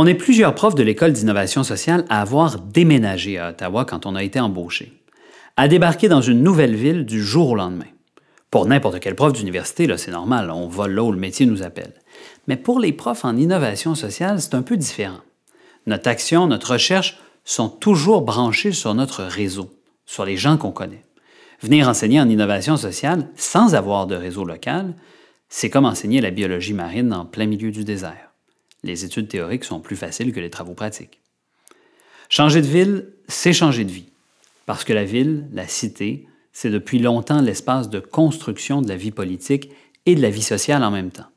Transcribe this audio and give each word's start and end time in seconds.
On 0.00 0.06
est 0.06 0.14
plusieurs 0.14 0.54
profs 0.54 0.76
de 0.76 0.84
l'École 0.84 1.12
d'innovation 1.12 1.64
sociale 1.64 2.04
à 2.08 2.20
avoir 2.20 2.60
déménagé 2.60 3.36
à 3.36 3.48
Ottawa 3.48 3.84
quand 3.84 4.06
on 4.06 4.14
a 4.14 4.22
été 4.22 4.38
embauché, 4.38 4.92
à 5.56 5.66
débarquer 5.66 6.06
dans 6.06 6.20
une 6.20 6.40
nouvelle 6.40 6.76
ville 6.76 7.04
du 7.04 7.20
jour 7.20 7.48
au 7.50 7.56
lendemain. 7.56 7.88
Pour 8.48 8.66
n'importe 8.66 9.00
quel 9.00 9.16
prof 9.16 9.32
d'université, 9.32 9.88
c'est 9.96 10.12
normal, 10.12 10.52
on 10.52 10.68
vole 10.68 10.92
là 10.92 11.02
où 11.02 11.10
le 11.10 11.18
métier 11.18 11.46
nous 11.46 11.64
appelle. 11.64 11.94
Mais 12.46 12.56
pour 12.56 12.78
les 12.78 12.92
profs 12.92 13.24
en 13.24 13.36
innovation 13.36 13.96
sociale, 13.96 14.40
c'est 14.40 14.54
un 14.54 14.62
peu 14.62 14.76
différent. 14.76 15.18
Notre 15.88 16.08
action, 16.08 16.46
notre 16.46 16.74
recherche 16.74 17.18
sont 17.44 17.68
toujours 17.68 18.22
branchées 18.22 18.70
sur 18.70 18.94
notre 18.94 19.24
réseau, 19.24 19.68
sur 20.06 20.24
les 20.24 20.36
gens 20.36 20.58
qu'on 20.58 20.70
connaît. 20.70 21.02
Venir 21.60 21.88
enseigner 21.88 22.20
en 22.20 22.28
innovation 22.28 22.76
sociale 22.76 23.26
sans 23.34 23.74
avoir 23.74 24.06
de 24.06 24.14
réseau 24.14 24.44
local, 24.44 24.94
c'est 25.48 25.70
comme 25.70 25.86
enseigner 25.86 26.20
la 26.20 26.30
biologie 26.30 26.72
marine 26.72 27.12
en 27.12 27.24
plein 27.24 27.46
milieu 27.46 27.72
du 27.72 27.82
désert. 27.82 28.27
Les 28.82 29.04
études 29.04 29.28
théoriques 29.28 29.64
sont 29.64 29.80
plus 29.80 29.96
faciles 29.96 30.32
que 30.32 30.40
les 30.40 30.50
travaux 30.50 30.74
pratiques. 30.74 31.20
Changer 32.28 32.60
de 32.60 32.66
ville, 32.66 33.12
c'est 33.26 33.52
changer 33.52 33.84
de 33.84 33.90
vie. 33.90 34.08
Parce 34.66 34.84
que 34.84 34.92
la 34.92 35.04
ville, 35.04 35.48
la 35.52 35.66
cité, 35.66 36.26
c'est 36.52 36.70
depuis 36.70 36.98
longtemps 36.98 37.40
l'espace 37.40 37.88
de 37.88 38.00
construction 38.00 38.82
de 38.82 38.88
la 38.88 38.96
vie 38.96 39.10
politique 39.10 39.70
et 40.06 40.14
de 40.14 40.22
la 40.22 40.30
vie 40.30 40.42
sociale 40.42 40.84
en 40.84 40.90
même 40.90 41.10
temps. 41.10 41.28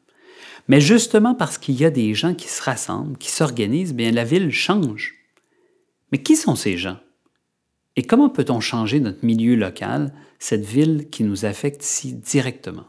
Mais 0.68 0.82
justement 0.82 1.34
parce 1.34 1.58
qu'il 1.58 1.76
y 1.76 1.86
a 1.86 1.90
des 1.90 2.14
gens 2.14 2.34
qui 2.34 2.48
se 2.48 2.62
rassemblent, 2.62 3.18
qui 3.18 3.32
s'organisent, 3.32 3.94
bien 3.94 4.12
la 4.12 4.24
ville 4.24 4.52
change. 4.52 5.16
Mais 6.12 6.22
qui 6.22 6.36
sont 6.36 6.56
ces 6.56 6.78
gens? 6.78 6.98
Et 7.96 8.04
comment 8.04 8.30
peut-on 8.30 8.60
changer 8.60 9.00
notre 9.00 9.26
milieu 9.26 9.56
local, 9.56 10.14
cette 10.40 10.66
ville 10.66 11.10
qui 11.10 11.24
nous 11.24 11.46
affecte 11.46 11.82
si 11.82 12.14
directement? 12.14 12.86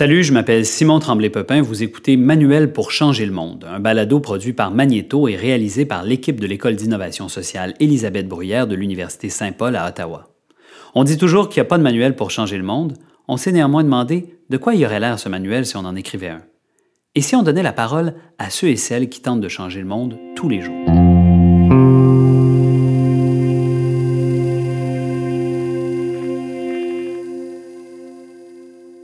Salut, 0.00 0.24
je 0.24 0.32
m'appelle 0.32 0.64
Simon 0.64 0.98
Tremblay-Pepin. 0.98 1.60
Vous 1.60 1.82
écoutez 1.82 2.16
Manuel 2.16 2.72
pour 2.72 2.90
changer 2.90 3.26
le 3.26 3.32
monde, 3.32 3.66
un 3.70 3.80
balado 3.80 4.18
produit 4.18 4.54
par 4.54 4.70
Magnéto 4.70 5.28
et 5.28 5.36
réalisé 5.36 5.84
par 5.84 6.04
l'équipe 6.04 6.40
de 6.40 6.46
l'École 6.46 6.74
d'innovation 6.74 7.28
sociale 7.28 7.74
Élisabeth 7.80 8.26
Bruyère 8.26 8.66
de 8.66 8.74
l'Université 8.74 9.28
Saint-Paul 9.28 9.76
à 9.76 9.86
Ottawa. 9.86 10.30
On 10.94 11.04
dit 11.04 11.18
toujours 11.18 11.50
qu'il 11.50 11.60
n'y 11.60 11.66
a 11.66 11.68
pas 11.68 11.76
de 11.76 11.82
manuel 11.82 12.16
pour 12.16 12.30
changer 12.30 12.56
le 12.56 12.62
monde. 12.62 12.94
On 13.28 13.36
s'est 13.36 13.52
néanmoins 13.52 13.84
demandé 13.84 14.38
de 14.48 14.56
quoi 14.56 14.74
il 14.74 14.80
y 14.80 14.86
aurait 14.86 15.00
l'air 15.00 15.18
ce 15.18 15.28
manuel 15.28 15.66
si 15.66 15.76
on 15.76 15.80
en 15.80 15.94
écrivait 15.94 16.28
un. 16.28 16.40
Et 17.14 17.20
si 17.20 17.36
on 17.36 17.42
donnait 17.42 17.62
la 17.62 17.74
parole 17.74 18.14
à 18.38 18.48
ceux 18.48 18.68
et 18.68 18.76
celles 18.76 19.10
qui 19.10 19.20
tentent 19.20 19.42
de 19.42 19.48
changer 19.48 19.80
le 19.80 19.86
monde 19.86 20.16
tous 20.34 20.48
les 20.48 20.62
jours? 20.62 21.09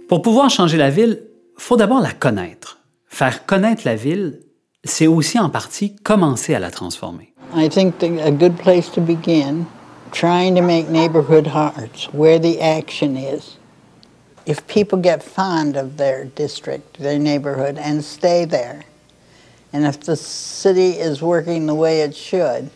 Pour 0.08 0.22
pouvoir 0.22 0.50
changer 0.50 0.76
la 0.76 0.88
ville, 0.88 1.22
faut 1.56 1.76
d'abord 1.76 2.00
la 2.00 2.12
connaître. 2.12 2.78
Faire 3.08 3.44
connaître 3.44 3.82
la 3.84 3.96
ville, 3.96 4.40
c'est 4.84 5.08
aussi 5.08 5.36
en 5.40 5.50
partie 5.50 5.96
commencer 5.96 6.54
à 6.54 6.60
la 6.60 6.70
transformer. 6.70 7.32
I 7.56 7.68
think 7.68 8.00
a 8.02 8.30
good 8.30 8.56
place 8.56 8.88
to 8.92 9.00
begin 9.00 9.66
trying 10.12 10.54
to 10.54 10.62
make 10.62 10.88
neighborhood 10.88 11.48
hearts 11.48 12.08
where 12.12 12.38
the 12.38 12.60
action 12.60 13.16
is. 13.16 13.56
If 14.46 14.64
people 14.68 15.00
get 15.00 15.24
fond 15.24 15.76
of 15.76 15.96
their 15.96 16.24
district, 16.24 17.00
their 17.00 17.18
neighborhood, 17.18 17.76
and 17.76 18.04
stay 18.04 18.44
there, 18.44 18.84
and 19.72 19.84
if 19.84 19.98
the 20.00 20.14
city 20.14 20.90
is 20.90 21.20
working 21.20 21.66
the 21.66 21.74
way 21.74 22.02
it 22.02 22.14
should, 22.14 22.70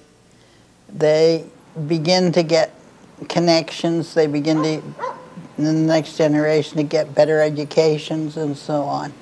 they 0.92 1.44
begin 1.86 2.32
to 2.32 2.42
get 2.42 2.74
connections, 3.28 4.14
they 4.14 4.26
begin 4.26 4.62
to 4.64 4.82
the 5.64 5.72
next 5.72 6.16
generation 6.16 6.76
to 6.76 6.82
get 6.82 7.14
better 7.14 7.40
educations 7.40 8.36
and 8.36 8.54
so 8.54 8.82
on. 8.82 9.12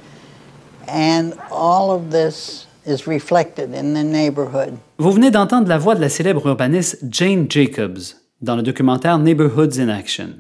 And 0.87 1.35
all 1.51 1.91
of 1.91 2.11
this 2.11 2.67
is 2.87 3.07
reflected 3.07 3.75
in 3.75 3.95
the 3.95 4.05
neighborhood. 4.05 4.75
Vous 4.99 5.13
venez 5.13 5.31
d'entendre 5.31 5.69
la 5.69 5.79
voix 5.79 5.95
de 5.95 6.01
la 6.01 6.09
célèbre 6.09 6.47
urbaniste 6.47 6.99
Jane 7.11 7.47
Jacobs 7.51 8.17
dans 8.41 8.57
le 8.57 8.63
documentaire 8.63 9.19
Neighborhoods 9.19 9.79
in 9.79 9.89
Action. 9.89 10.31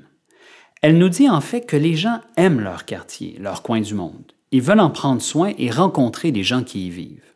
Elle 0.80 0.98
nous 0.98 1.08
dit 1.08 1.28
en 1.28 1.40
fait 1.40 1.62
que 1.62 1.76
les 1.76 1.94
gens 1.94 2.20
aiment 2.36 2.60
leur 2.60 2.84
quartier, 2.84 3.36
leur 3.40 3.62
coin 3.62 3.80
du 3.80 3.94
monde. 3.94 4.32
Ils 4.52 4.62
veulent 4.62 4.80
en 4.80 4.90
prendre 4.90 5.20
soin 5.20 5.52
et 5.58 5.70
rencontrer 5.70 6.30
les 6.30 6.42
gens 6.42 6.62
qui 6.62 6.86
y 6.86 6.90
vivent. 6.90 7.34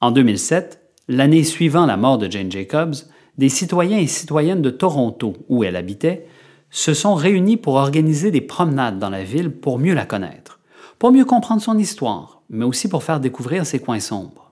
En 0.00 0.10
2007, 0.10 0.80
l'année 1.08 1.44
suivant 1.44 1.86
la 1.86 1.96
mort 1.96 2.18
de 2.18 2.30
Jane 2.30 2.52
Jacobs, 2.52 2.94
des 3.38 3.48
citoyens 3.48 3.98
et 3.98 4.06
citoyennes 4.06 4.62
de 4.62 4.70
Toronto, 4.70 5.34
où 5.48 5.64
elle 5.64 5.76
habitait, 5.76 6.26
se 6.74 6.92
sont 6.92 7.14
réunis 7.14 7.56
pour 7.56 7.74
organiser 7.74 8.32
des 8.32 8.40
promenades 8.40 8.98
dans 8.98 9.08
la 9.08 9.22
ville 9.22 9.52
pour 9.52 9.78
mieux 9.78 9.94
la 9.94 10.06
connaître, 10.06 10.58
pour 10.98 11.12
mieux 11.12 11.24
comprendre 11.24 11.62
son 11.62 11.78
histoire, 11.78 12.42
mais 12.50 12.64
aussi 12.64 12.88
pour 12.88 13.04
faire 13.04 13.20
découvrir 13.20 13.64
ses 13.64 13.78
coins 13.78 14.00
sombres. 14.00 14.50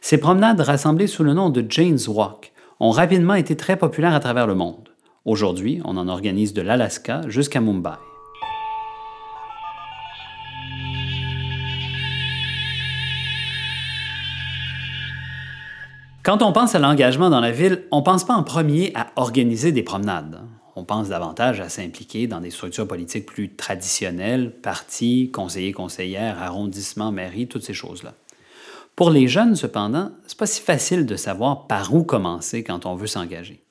Ces 0.00 0.16
promenades 0.16 0.60
rassemblées 0.60 1.06
sous 1.06 1.22
le 1.22 1.34
nom 1.34 1.50
de 1.50 1.62
Jane's 1.68 2.08
Walk 2.08 2.54
ont 2.80 2.90
rapidement 2.90 3.34
été 3.34 3.56
très 3.56 3.76
populaires 3.76 4.14
à 4.14 4.20
travers 4.20 4.46
le 4.46 4.54
monde. 4.54 4.88
Aujourd'hui, 5.26 5.82
on 5.84 5.98
en 5.98 6.08
organise 6.08 6.54
de 6.54 6.62
l'Alaska 6.62 7.20
jusqu'à 7.28 7.60
Mumbai. 7.60 7.90
Quand 16.22 16.40
on 16.40 16.52
pense 16.52 16.74
à 16.74 16.78
l'engagement 16.78 17.28
dans 17.28 17.40
la 17.40 17.50
ville, 17.50 17.84
on 17.90 17.98
ne 17.98 18.04
pense 18.04 18.24
pas 18.24 18.32
en 18.32 18.44
premier 18.44 18.92
à 18.94 19.08
organiser 19.16 19.72
des 19.72 19.82
promenades 19.82 20.40
on 20.76 20.84
pense 20.84 21.08
davantage 21.08 21.60
à 21.60 21.68
s'impliquer 21.68 22.26
dans 22.26 22.40
des 22.40 22.50
structures 22.50 22.88
politiques 22.88 23.26
plus 23.26 23.54
traditionnelles, 23.54 24.50
partis, 24.50 25.30
conseillers, 25.32 25.72
conseillères, 25.72 26.42
arrondissements, 26.42 27.12
mairies, 27.12 27.46
toutes 27.46 27.64
ces 27.64 27.74
choses-là. 27.74 28.14
Pour 28.96 29.10
les 29.10 29.26
jeunes, 29.26 29.56
cependant, 29.56 30.12
c'est 30.26 30.38
pas 30.38 30.46
si 30.46 30.60
facile 30.60 31.06
de 31.06 31.16
savoir 31.16 31.66
par 31.66 31.94
où 31.94 32.04
commencer 32.04 32.62
quand 32.62 32.86
on 32.86 32.94
veut 32.94 33.06
s'engager. 33.06 33.62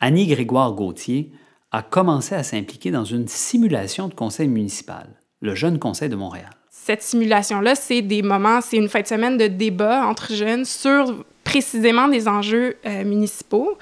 Annie 0.00 0.26
Grégoire 0.26 0.72
Gauthier 0.72 1.32
a 1.72 1.82
commencé 1.82 2.34
à 2.34 2.42
s'impliquer 2.42 2.90
dans 2.90 3.04
une 3.04 3.28
simulation 3.28 4.08
de 4.08 4.14
conseil 4.14 4.48
municipal, 4.48 5.08
le 5.40 5.54
Jeune 5.54 5.78
Conseil 5.78 6.08
de 6.08 6.16
Montréal. 6.16 6.50
Cette 6.70 7.02
simulation-là, 7.02 7.74
c'est 7.74 8.02
des 8.02 8.22
moments, 8.22 8.60
c'est 8.60 8.76
une 8.76 8.88
fin 8.88 9.02
de 9.02 9.06
semaine 9.06 9.36
de 9.36 9.46
débat 9.46 10.06
entre 10.06 10.32
jeunes 10.34 10.64
sur 10.64 11.24
précisément 11.44 12.08
des 12.08 12.28
enjeux 12.28 12.76
euh, 12.86 13.04
municipaux. 13.04 13.76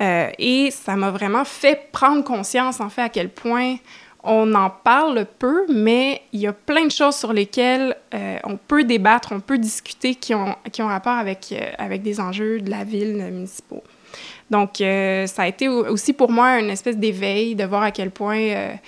Euh, 0.00 0.30
et 0.38 0.70
ça 0.70 0.96
m'a 0.96 1.10
vraiment 1.10 1.44
fait 1.44 1.88
prendre 1.92 2.22
conscience, 2.22 2.80
en 2.80 2.88
fait, 2.88 3.02
à 3.02 3.08
quel 3.08 3.28
point 3.28 3.76
on 4.22 4.54
en 4.54 4.70
parle 4.70 5.26
peu, 5.38 5.66
mais 5.72 6.22
il 6.32 6.40
y 6.40 6.46
a 6.46 6.52
plein 6.52 6.84
de 6.84 6.90
choses 6.90 7.14
sur 7.14 7.32
lesquelles 7.32 7.96
euh, 8.12 8.38
on 8.44 8.56
peut 8.56 8.82
débattre, 8.82 9.30
on 9.32 9.40
peut 9.40 9.58
discuter 9.58 10.16
qui 10.16 10.34
ont, 10.34 10.56
qui 10.72 10.82
ont 10.82 10.88
rapport 10.88 11.12
avec, 11.12 11.52
euh, 11.52 11.70
avec 11.78 12.02
des 12.02 12.20
enjeux 12.20 12.60
de 12.60 12.70
la 12.70 12.82
ville 12.82 13.16
municipaux. 13.16 13.84
Donc, 14.50 14.76
ça 14.76 15.42
a 15.42 15.48
été 15.48 15.66
aussi 15.66 16.12
pour 16.12 16.30
moi 16.30 16.60
une 16.60 16.70
espèce 16.70 16.96
d'éveil 16.96 17.56
de 17.56 17.64
voir 17.64 17.82
à 17.82 17.90
quel 17.90 18.12
point 18.12 18.78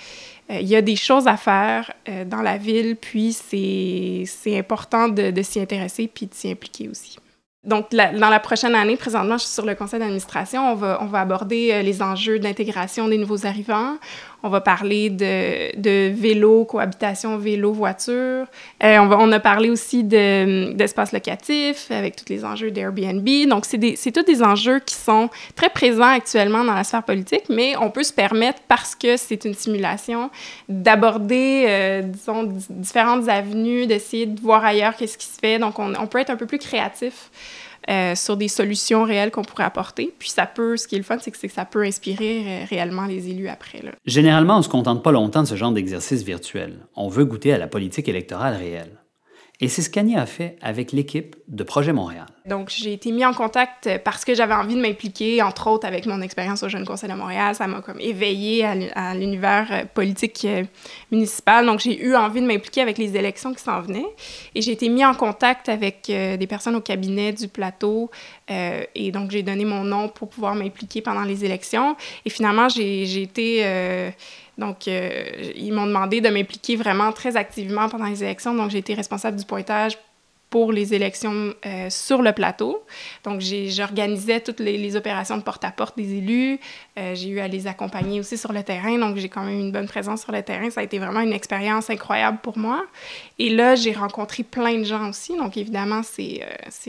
il 0.49 0.65
y 0.65 0.73
a 0.73 0.81
des 0.81 0.95
choses 0.95 1.27
à 1.27 1.35
faire 1.35 1.91
dans 2.27 2.41
la 2.41 2.55
ville, 2.55 2.95
puis 2.95 3.33
c'est 3.33 4.57
important 4.57 5.09
de, 5.09 5.31
de 5.31 5.41
s'y 5.41 5.59
intéresser 5.59 6.07
puis 6.07 6.27
de 6.27 6.33
s'y 6.33 6.49
impliquer 6.49 6.87
aussi. 6.87 7.17
Donc, 7.69 7.91
dans 7.91 8.29
la 8.29 8.39
prochaine 8.39 8.73
année, 8.73 8.97
présentement, 8.97 9.37
je 9.37 9.43
suis 9.43 9.53
sur 9.53 9.65
le 9.65 9.75
conseil 9.75 9.99
d'administration. 9.99 10.71
On 10.71 10.75
va, 10.75 10.97
on 11.01 11.05
va 11.05 11.21
aborder 11.21 11.69
euh, 11.71 11.81
les 11.83 12.01
enjeux 12.01 12.39
de 12.39 12.43
l'intégration 12.43 13.07
des 13.07 13.19
nouveaux 13.19 13.45
arrivants. 13.45 13.97
On 14.41 14.49
va 14.49 14.61
parler 14.61 15.09
de, 15.09 16.09
vélo, 16.09 16.63
cohabitation 16.65 17.37
vélo-voiture. 17.37 18.45
Euh, 18.83 18.97
on, 18.97 19.31
a 19.31 19.39
parlé 19.39 19.69
aussi 19.69 20.03
d'espace 20.03 21.11
locatif 21.11 21.91
avec 21.91 22.15
tous 22.15 22.25
les 22.29 22.45
enjeux 22.45 22.71
d'Airbnb. 22.71 23.27
Donc, 23.49 23.65
c'est 23.65 24.11
tous 24.11 24.23
des 24.23 24.41
enjeux 24.41 24.79
qui 24.79 24.95
sont 24.95 25.29
très 25.55 25.69
présents 25.69 26.13
actuellement 26.13 26.63
dans 26.63 26.73
la 26.73 26.83
sphère 26.85 27.03
politique, 27.03 27.43
mais 27.49 27.75
on 27.77 27.89
peut 27.89 28.03
se 28.03 28.13
permettre, 28.13 28.61
parce 28.67 28.95
que 28.95 29.17
c'est 29.17 29.43
une 29.43 29.53
simulation, 29.53 30.29
d'aborder, 30.69 31.65
euh, 31.67 32.01
différentes 32.69 33.27
avenues, 33.27 33.87
d'essayer 33.87 34.25
de 34.25 34.39
voir 34.39 34.63
ailleurs 34.63 34.95
qu'est-ce 34.95 35.17
qui 35.17 35.27
se 35.27 35.39
fait. 35.39 35.59
Donc, 35.59 35.79
on, 35.79 35.93
on 35.95 36.07
peut 36.07 36.19
être 36.19 36.29
un 36.29 36.37
peu 36.37 36.45
plus 36.45 36.59
créatif. 36.59 37.29
Euh, 37.89 38.13
sur 38.13 38.37
des 38.37 38.49
solutions 38.49 39.03
réelles 39.03 39.31
qu'on 39.31 39.41
pourrait 39.41 39.63
apporter. 39.63 40.13
Puis 40.19 40.29
ça 40.29 40.45
peut, 40.45 40.77
ce 40.77 40.87
qui 40.87 40.93
est 40.93 40.99
le 40.99 41.03
fun, 41.03 41.17
c'est 41.19 41.31
que, 41.31 41.47
ça 41.47 41.65
peut 41.65 41.81
inspirer 41.81 42.43
euh, 42.45 42.65
réellement 42.69 43.05
les 43.05 43.29
élus 43.29 43.47
après. 43.47 43.81
Là. 43.81 43.91
Généralement, 44.05 44.55
on 44.55 44.57
ne 44.59 44.63
se 44.63 44.69
contente 44.69 45.01
pas 45.01 45.11
longtemps 45.11 45.41
de 45.41 45.47
ce 45.47 45.55
genre 45.55 45.71
d'exercice 45.71 46.21
virtuel. 46.21 46.77
On 46.95 47.09
veut 47.09 47.25
goûter 47.25 47.51
à 47.51 47.57
la 47.57 47.67
politique 47.67 48.07
électorale 48.07 48.57
réelle. 48.57 48.91
Et 49.61 49.67
c'est 49.67 49.81
ce 49.81 49.89
qu'Annie 49.89 50.15
a 50.15 50.25
fait 50.25 50.55
avec 50.61 50.93
l'équipe 50.93 51.35
de 51.49 51.63
Projet 51.63 51.91
Montréal. 51.91 52.25
Donc, 52.45 52.69
j'ai 52.69 52.93
été 52.93 53.11
mis 53.11 53.25
en 53.25 53.33
contact 53.33 53.89
parce 54.05 54.23
que 54.23 54.33
j'avais 54.33 54.53
envie 54.53 54.75
de 54.75 54.81
m'impliquer, 54.81 55.41
entre 55.41 55.67
autres 55.67 55.85
avec 55.85 56.05
mon 56.05 56.21
expérience 56.21 56.63
au 56.63 56.69
Jeune 56.69 56.85
Conseil 56.85 57.09
de 57.09 57.15
Montréal. 57.15 57.55
Ça 57.55 57.67
m'a 57.67 57.81
comme 57.81 57.99
éveillée 57.99 58.63
à 58.63 59.13
l'univers 59.13 59.67
euh, 59.71 59.83
politique 59.93 60.45
euh, 60.45 60.63
municipal. 61.11 61.65
Donc, 61.65 61.81
j'ai 61.81 62.01
eu 62.01 62.15
envie 62.15 62.39
de 62.39 62.47
m'impliquer 62.47 62.81
avec 62.81 62.97
les 62.97 63.17
élections 63.17 63.53
qui 63.53 63.61
s'en 63.61 63.81
venaient. 63.81 64.07
Et 64.55 64.61
j'ai 64.61 64.71
été 64.71 64.87
mis 64.87 65.03
en 65.03 65.13
contact 65.13 65.67
avec 65.67 66.09
euh, 66.09 66.37
des 66.37 66.47
personnes 66.47 66.75
au 66.77 66.81
cabinet 66.81 67.33
du 67.33 67.49
plateau. 67.49 68.09
Et 68.49 69.11
donc, 69.11 69.31
j'ai 69.31 69.43
donné 69.43 69.65
mon 69.65 69.83
nom 69.83 70.09
pour 70.09 70.29
pouvoir 70.29 70.55
m'impliquer 70.55 71.01
pendant 71.01 71.23
les 71.23 71.45
élections. 71.45 71.95
Et 72.25 72.29
finalement, 72.29 72.67
j'ai 72.69 73.21
été 73.21 73.63
donc, 74.59 74.87
euh, 74.87 75.23
ils 75.55 75.71
m'ont 75.71 75.87
demandé 75.87 76.19
de 76.19 76.29
m'impliquer 76.29 76.75
vraiment 76.75 77.11
très 77.13 77.37
activement 77.37 77.87
pendant 77.87 78.05
les 78.05 78.23
élections. 78.23 78.53
Donc, 78.53 78.69
j'ai 78.69 78.79
été 78.79 78.93
responsable 78.93 79.37
du 79.37 79.45
pointage 79.45 79.97
pour 80.49 80.71
les 80.71 80.93
élections 80.93 81.53
euh, 81.65 81.89
sur 81.89 82.21
le 82.21 82.31
plateau. 82.31 82.83
Donc, 83.23 83.41
j'organisais 83.41 84.39
toutes 84.39 84.59
les, 84.59 84.95
opérations 84.95 85.37
de 85.37 85.43
porte-à-porte 85.43 85.95
des 85.97 86.15
élus. 86.17 86.59
Euh, 86.97 87.13
j'ai 87.13 87.29
eu 87.29 87.39
à 87.39 87.47
les 87.47 87.67
accompagner 87.67 88.19
aussi 88.19 88.37
sur 88.37 88.51
le 88.51 88.63
terrain. 88.63 88.97
Donc, 88.97 89.17
j'ai 89.17 89.29
quand 89.29 89.43
même 89.43 89.59
une 89.59 89.71
bonne 89.71 89.87
présence 89.87 90.23
sur 90.23 90.31
le 90.31 90.41
terrain. 90.41 90.69
Ça 90.71 90.81
a 90.81 90.83
été 90.83 90.97
vraiment 90.97 91.21
une 91.21 91.33
expérience 91.33 91.89
incroyable 91.89 92.39
pour 92.41 92.57
moi. 92.57 92.83
Et 93.37 93.49
là, 93.49 93.75
j'ai 93.75 93.91
rencontré 93.91 94.43
plein 94.43 94.79
de 94.79 94.83
gens 94.83 95.09
aussi. 95.09 95.37
Donc, 95.37 95.57
évidemment, 95.57 96.01
c'est 96.03 96.41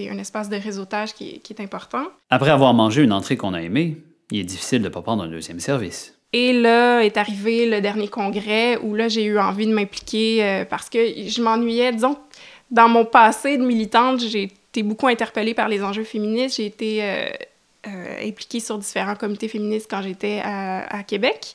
un 0.08 0.18
espace 0.18 0.48
de 0.48 0.56
réseautage 0.56 1.12
qui, 1.12 1.40
qui 1.40 1.52
est 1.52 1.60
important. 1.60 2.04
Après 2.30 2.50
avoir 2.50 2.72
mangé 2.72 3.02
une 3.02 3.12
entrée 3.12 3.36
qu'on 3.36 3.52
a 3.52 3.60
aimée, 3.60 3.98
il 4.30 4.40
est 4.40 4.44
difficile 4.44 4.78
de 4.78 4.84
ne 4.84 4.88
pas 4.88 5.02
prendre 5.02 5.22
un 5.22 5.28
deuxième 5.28 5.60
service. 5.60 6.14
Et 6.32 6.52
là 6.52 7.00
est 7.00 7.16
arrivé 7.16 7.68
le 7.68 7.80
dernier 7.80 8.06
congrès 8.06 8.76
où 8.76 8.94
là, 8.94 9.08
j'ai 9.08 9.24
eu 9.24 9.38
envie 9.38 9.66
de 9.66 9.74
m'impliquer 9.74 10.44
euh, 10.44 10.64
parce 10.64 10.88
que 10.88 10.98
je 10.98 11.42
m'ennuyais. 11.42 11.92
Disons, 11.92 12.16
dans 12.70 12.88
mon 12.88 13.04
passé 13.04 13.56
de 13.56 13.64
militante, 13.64 14.20
j'ai 14.20 14.44
été 14.44 14.82
beaucoup 14.82 15.08
interpellée 15.08 15.54
par 15.54 15.68
les 15.68 15.82
enjeux 15.82 16.04
féministes. 16.04 16.56
J'ai 16.56 16.66
été 16.66 17.02
euh, 17.02 17.28
euh, 17.86 18.28
impliquée 18.28 18.60
sur 18.60 18.78
différents 18.78 19.16
comités 19.16 19.48
féministes 19.48 19.88
quand 19.90 20.02
j'étais 20.02 20.40
à, 20.44 21.02
Québec. 21.02 21.54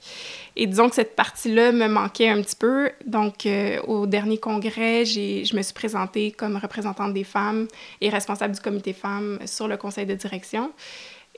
Et 0.56 0.68
disons 0.68 0.90
que 0.90 0.96
cette 0.96 1.16
partie-là 1.16 1.72
me 1.72 1.88
manquait 1.88 2.30
un 2.30 2.42
petit 2.42 2.56
peu. 2.56 2.90
Donc, 3.06 3.48
au 3.88 4.08
dernier 4.08 4.38
congrès, 4.38 5.06
je 5.06 5.56
me 5.56 5.62
suis 5.62 5.74
présentée 5.74 6.32
comme 6.32 6.58
représentante 6.58 7.14
des 7.14 7.24
femmes 7.24 7.68
et 8.02 8.10
responsable 8.10 8.56
du 8.56 8.62
comité 8.62 8.94
femmes 8.94 9.40
sur 9.46 9.68
le 9.68 9.78
conseil 9.78 10.06
de 10.06 10.16
direction. 10.16 10.72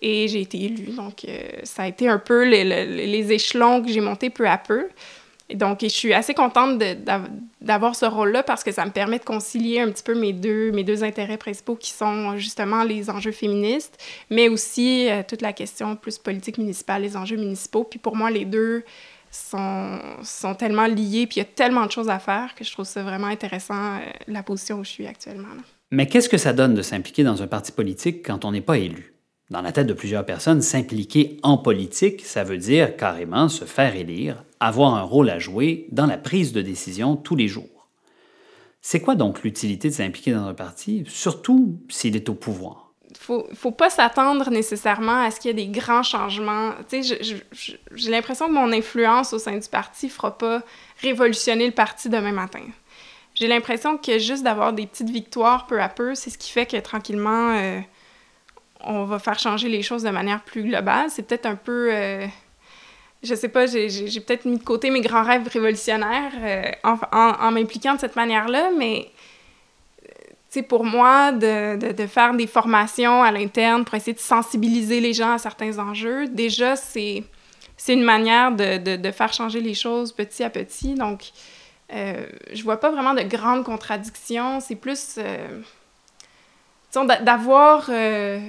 Et 0.02 0.28
j'ai 0.28 0.42
été 0.42 0.64
élue. 0.64 0.96
Donc, 0.96 1.26
euh, 1.26 1.40
ça 1.64 1.84
a 1.84 1.88
été 1.88 2.08
un 2.08 2.20
peu 2.20 2.44
les, 2.44 2.64
les, 2.64 3.32
échelons 3.32 3.82
que 3.82 3.90
j'ai 3.90 4.02
montés 4.02 4.30
peu 4.30 4.48
à 4.48 4.58
peu. 4.58 4.88
Et 5.50 5.56
donc, 5.56 5.80
je 5.82 5.88
suis 5.88 6.14
assez 6.14 6.34
contente 6.34 6.82
d'avoir 7.62 7.96
ce 7.96 8.06
rôle-là 8.06 8.44
parce 8.44 8.64
que 8.64 8.72
ça 8.72 8.86
me 8.86 8.92
permet 8.92 9.18
de 9.18 9.24
concilier 9.24 9.80
un 9.80 9.90
petit 9.90 10.04
peu 10.04 10.14
mes 10.14 10.34
deux, 10.34 10.72
mes 10.72 10.84
deux 10.84 11.04
intérêts 11.04 11.38
principaux 11.38 11.76
qui 11.76 11.92
sont 11.92 12.38
justement 12.38 12.84
les 12.84 13.10
enjeux 13.10 13.32
féministes, 13.32 13.98
mais 14.30 14.50
aussi 14.50 15.10
euh, 15.10 15.24
toute 15.28 15.42
la 15.42 15.54
question 15.54 15.96
plus 15.96 16.18
politique 16.18 16.58
municipale, 16.58 17.04
les 17.04 17.16
enjeux 17.16 17.38
municipaux. 17.38 17.86
Puis 17.86 17.98
pour 17.98 18.16
moi, 18.18 18.30
les 18.30 18.44
deux 18.44 18.84
sont, 19.32 20.00
sont 20.22 20.54
tellement 20.56 20.88
liés, 20.88 21.28
puis 21.28 21.38
il 21.38 21.40
y 21.40 21.42
a 21.42 21.46
tellement 21.46 21.86
de 21.86 21.92
choses 21.92 22.10
à 22.10 22.20
faire 22.20 22.54
que 22.54 22.66
je 22.66 22.72
trouve 22.72 22.86
ça 22.86 23.02
vraiment 23.04 23.28
intéressant, 23.28 23.96
euh, 23.96 24.00
la 24.28 24.44
position 24.44 24.80
où 24.80 24.84
je 24.84 24.90
suis 24.90 25.08
actuellement. 25.08 25.48
Mais 25.92 26.08
qu'est-ce 26.08 26.28
que 26.28 26.38
ça 26.38 26.52
donne 26.52 26.74
de 26.74 26.82
s'impliquer 26.82 27.24
dans 27.24 27.42
un 27.42 27.48
parti 27.48 27.72
politique 27.72 28.26
quand 28.26 28.44
on 28.44 28.52
n'est 28.52 28.62
pas 28.62 28.78
élu? 28.78 29.14
Dans 29.50 29.62
la 29.62 29.72
tête 29.72 29.88
de 29.88 29.94
plusieurs 29.94 30.26
personnes, 30.26 30.62
s'impliquer 30.62 31.38
en 31.42 31.58
politique, 31.58 32.26
ça 32.26 32.44
veut 32.44 32.58
dire 32.58 32.98
carrément 32.98 33.48
se 33.48 33.66
faire 33.66 33.96
élire, 33.96 34.44
avoir 34.60 34.96
un 34.96 35.04
rôle 35.04 35.30
à 35.30 35.40
jouer 35.40 35.88
dans 35.92 36.06
la 36.06 36.18
prise 36.18 36.52
de 36.52 36.62
décision 36.62 37.16
tous 37.16 37.36
les 37.36 37.48
jours. 37.48 37.88
C'est 38.82 39.00
quoi 39.00 39.16
donc 39.16 39.44
l'utilité 39.44 39.90
de 39.90 39.94
s'impliquer 39.94 40.32
dans 40.34 40.46
un 40.46 40.54
parti, 40.54 41.04
surtout 41.08 41.80
s'il 41.90 42.16
est 42.16 42.30
au 42.30 42.34
pouvoir? 42.34 42.88
faut, 43.18 43.48
faut 43.54 43.72
pas 43.72 43.90
s'attendre 43.90 44.50
nécessairement 44.50 45.24
à 45.24 45.32
ce 45.32 45.40
qu'il 45.40 45.50
y 45.50 45.52
ait 45.52 45.66
des 45.66 45.80
grands 45.80 46.04
changements. 46.04 46.74
J'ai 46.92 48.12
l'impression 48.12 48.48
que 48.48 48.54
mon 48.54 48.72
influence 48.72 49.34
au 49.34 49.40
sein 49.40 49.58
du 49.58 49.68
parti 49.68 50.10
fera 50.10 50.38
pas 50.38 50.62
révolutionner 51.02 51.66
le 51.66 51.74
parti 51.74 52.10
demain 52.10 52.32
matin. 52.32 52.64
J'ai 53.34 53.48
l'impression 53.48 53.98
que 53.98 54.18
juste 54.18 54.44
d'avoir 54.44 54.74
des 54.74 54.88
petites 54.88 55.10
victoires 55.10 55.68
peu 55.68 55.82
à 55.82 55.90
peu, 55.90 56.16
c'est 56.16 56.30
ce 56.30 56.38
qui 56.38 56.52
fait 56.52 56.66
que 56.66 56.78
tranquillement, 56.78 57.52
euh, 57.52 57.80
on 58.82 59.06
va 59.06 59.20
faire 59.20 59.40
changer 59.40 59.70
les 59.70 59.82
choses 59.82 60.04
de 60.04 60.10
manière 60.10 60.44
plus 60.44 60.64
globale. 60.64 61.10
C'est 61.10 61.24
peut-être 61.24 61.46
un 61.46 61.56
peu... 61.56 61.90
Euh, 61.92 62.26
je 63.24 63.34
sais 63.34 63.50
pas, 63.50 63.66
j'ai 63.66 64.22
peut-être 64.22 64.46
mis 64.46 64.58
de 64.58 64.64
côté 64.64 64.92
mes 64.92 65.02
grands 65.02 65.24
rêves 65.24 65.48
révolutionnaires 65.48 66.32
euh, 66.40 66.72
en, 67.12 67.52
m'impliquant 67.52 67.96
de 67.96 68.00
cette 68.00 68.16
manière-là, 68.16 68.70
mais 68.78 69.12
c'est 70.50 70.62
pour 70.62 70.84
moi 70.84 71.32
de, 71.32 71.92
de, 71.92 72.08
faire 72.08 72.34
des 72.34 72.48
formations 72.48 73.24
à 73.24 73.32
l'interne 73.32 73.86
pour 73.86 73.96
essayer 73.96 74.14
de 74.14 74.20
sensibiliser 74.20 75.02
les 75.02 75.14
gens 75.14 75.32
à 75.32 75.38
certains 75.38 75.78
enjeux. 75.80 76.28
Déjà, 76.28 76.76
c'est 76.76 77.24
une 77.88 78.04
manière 78.04 78.52
de, 78.52 78.96
de, 78.96 79.12
faire 79.12 79.34
changer 79.34 79.62
les 79.62 79.74
choses 79.74 80.12
petit 80.12 80.44
à 80.44 80.50
petit. 80.50 80.94
Donc, 80.94 81.32
euh, 81.94 82.26
je 82.54 82.64
vois 82.64 82.78
pas 82.78 82.92
vraiment 82.92 83.14
de 83.14 83.24
grandes 83.24 83.64
contradictions. 83.64 84.60
C'est 84.60 84.76
plus... 84.76 85.16
Euh, 85.18 85.62
d'avoir 86.94 87.88
euh, 87.90 88.40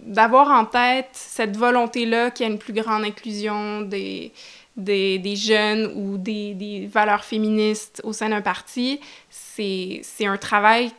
d'avoir 0.00 0.50
en 0.50 0.64
tête 0.64 1.08
cette 1.12 1.56
volonté-là 1.56 2.30
qu'il 2.30 2.46
y 2.46 2.48
a 2.48 2.52
une 2.52 2.58
plus 2.58 2.74
grande 2.74 3.04
inclusion 3.04 3.80
des, 3.80 4.32
des, 4.76 5.18
des 5.18 5.36
jeunes 5.36 5.92
ou 5.94 6.18
des, 6.18 6.54
des, 6.54 6.86
valeurs 6.86 7.24
féministes 7.24 8.02
au 8.04 8.12
sein 8.12 8.28
d'un 8.28 8.42
parti, 8.42 9.00
c'est 9.30 10.02
un 10.20 10.36
travail 10.36 10.92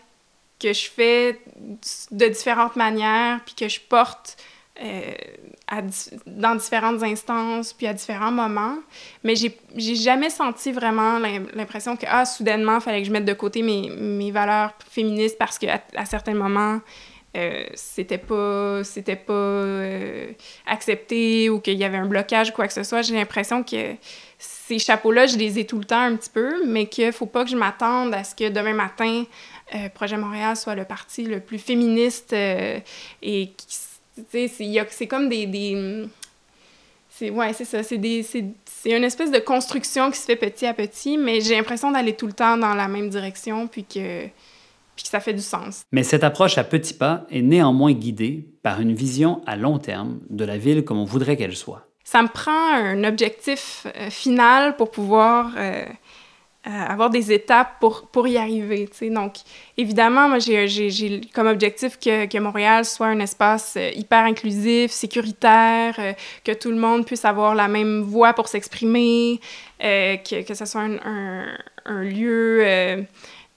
que 0.60 0.74
je 0.74 0.90
fais 0.90 1.40
de 2.12 2.28
différentes 2.28 2.76
manières, 2.76 3.42
puis 3.46 3.54
que 3.56 3.68
je 3.68 3.80
porte 3.80 4.38
euh, 4.84 5.14
dans 6.28 6.56
différentes 6.56 7.02
instances, 7.02 7.72
puis 7.72 7.88
à 7.88 7.94
différents 7.94 8.32
moments. 8.32 8.78
Mais 9.24 9.34
j'ai 9.36 9.96
jamais 9.96 10.30
senti 10.30 10.74
vraiment 10.74 11.18
l'impression 11.54 11.96
que, 11.96 12.06
ah, 12.10 12.26
soudainement, 12.26 12.76
il 12.76 12.82
fallait 12.82 13.02
que 13.02 13.08
je 13.08 13.12
mette 13.12 13.26
de 13.26 13.34
côté 13.34 13.62
mes, 13.62 13.90
mes 13.90 14.32
valeurs 14.32 14.74
féministes 14.90 15.38
parce 15.38 15.58
qu'à 15.58 15.82
à 15.96 16.06
certains 16.06 16.34
moments, 16.34 16.82
euh, 17.38 17.64
c'était 17.74 18.18
pas, 18.18 18.82
pas 19.26 19.34
euh, 19.34 20.32
accepté 20.68 21.50
ou 21.50 21.62
qu'il 21.62 21.78
y 21.78 21.84
avait 21.86 21.98
un 21.98 22.06
blocage 22.06 22.50
ou 22.50 22.54
quoi 22.54 22.68
que 22.68 22.74
ce 22.74 22.84
soit. 22.84 23.02
J'ai 23.02 23.16
l'impression 23.16 23.64
que 23.64 23.96
ces 24.38 24.78
chapeaux-là, 24.78 25.26
je 25.26 25.38
les 25.38 25.58
ai 25.58 25.66
tout 25.66 25.80
le 25.80 25.86
temps 25.86 26.02
un 26.02 26.18
petit 26.18 26.30
peu, 26.30 26.66
mais 26.66 26.88
qu'il 26.88 27.14
faut 27.14 27.26
pas 27.26 27.46
que 27.46 27.50
je 27.50 27.58
m'attende 27.58 28.14
à 28.14 28.26
ce 28.26 28.36
que 28.36 28.50
demain 28.50 28.74
matin, 28.74 29.24
Projet 29.96 30.18
Montréal 30.18 30.56
soit 30.56 30.76
le 30.76 30.86
parti 30.86 31.24
le 31.24 31.40
plus 31.40 31.58
féministe 31.58 32.34
et 32.34 32.84
qui 33.22 33.68
c'est 34.30 35.08
comme 35.08 35.30
des. 35.30 35.46
des 35.46 36.08
c'est 37.10 37.30
ouais, 37.30 37.54
c'est 37.54 37.66
ça. 37.66 37.82
C'est 37.82 37.96
une 37.98 39.04
espèce 39.04 39.32
de 39.32 39.40
construction 39.40 40.12
qui 40.12 40.18
se 40.18 40.26
fait 40.26 40.36
petit 40.36 40.66
à 40.66 40.74
petit, 40.74 41.18
mais 41.18 41.40
j'ai 41.40 41.56
l'impression 41.56 41.92
d'aller 41.92 42.14
tout 42.14 42.28
le 42.28 42.34
temps 42.34 42.58
dans 42.58 42.74
la 42.74 42.90
même 42.90 43.10
direction, 43.10 43.68
puis 43.68 43.86
que, 43.86 44.26
puis 44.26 45.04
que 45.04 45.10
ça 45.10 45.22
fait 45.22 45.34
du 45.34 45.42
sens. 45.42 45.84
Mais 45.94 46.04
cette 46.04 46.26
approche 46.26 46.58
à 46.58 46.66
petits 46.66 46.94
pas 46.94 47.26
est 47.32 47.42
néanmoins 47.42 47.94
guidée 47.94 48.46
par 48.64 48.82
une 48.82 48.94
vision 48.94 49.42
à 49.46 49.56
long 49.56 49.80
terme 49.80 50.20
de 50.30 50.44
la 50.44 50.58
ville 50.58 50.84
comme 50.84 50.98
on 50.98 51.06
voudrait 51.06 51.38
qu'elle 51.38 51.56
soit. 51.56 51.88
Ça 52.04 52.22
me 52.22 52.28
prend 52.28 52.52
un 52.52 53.04
objectif 53.04 53.88
euh, 53.96 54.10
final 54.10 54.76
pour 54.76 54.92
pouvoir 54.92 55.54
euh, 55.58 55.86
euh, 56.68 56.72
avoir 56.72 57.12
des 57.12 57.32
étapes 57.32 57.74
pour, 57.80 58.08
pour 58.08 58.28
y 58.28 58.38
arriver. 58.38 58.90
sais. 58.92 59.12
Donc, 59.12 59.34
évidemment, 59.78 60.28
moi, 60.28 60.40
j'ai 60.40 61.22
comme 61.32 61.46
objectif 61.46 62.00
que, 62.00 62.26
que, 62.26 62.40
Montréal 62.40 62.86
soit 62.86 63.06
un 63.06 63.20
espace 63.20 63.76
euh, 63.78 63.92
hyper 63.94 64.24
inclusif, 64.24 64.90
sécuritaire, 64.90 65.94
euh, 66.00 66.14
que 66.44 66.54
tout 66.54 66.72
le 66.72 66.78
monde 66.78 67.06
puisse 67.06 67.24
avoir 67.24 67.54
la 67.54 67.68
même 67.68 68.02
voix 68.02 68.34
pour 68.34 68.48
s'exprimer, 68.48 69.40
que, 69.80 70.42
que 70.42 70.54
ce 70.56 70.66
soit 70.66 70.82
un, 70.82 71.46
un, 71.86 72.02
lieu 72.02 73.06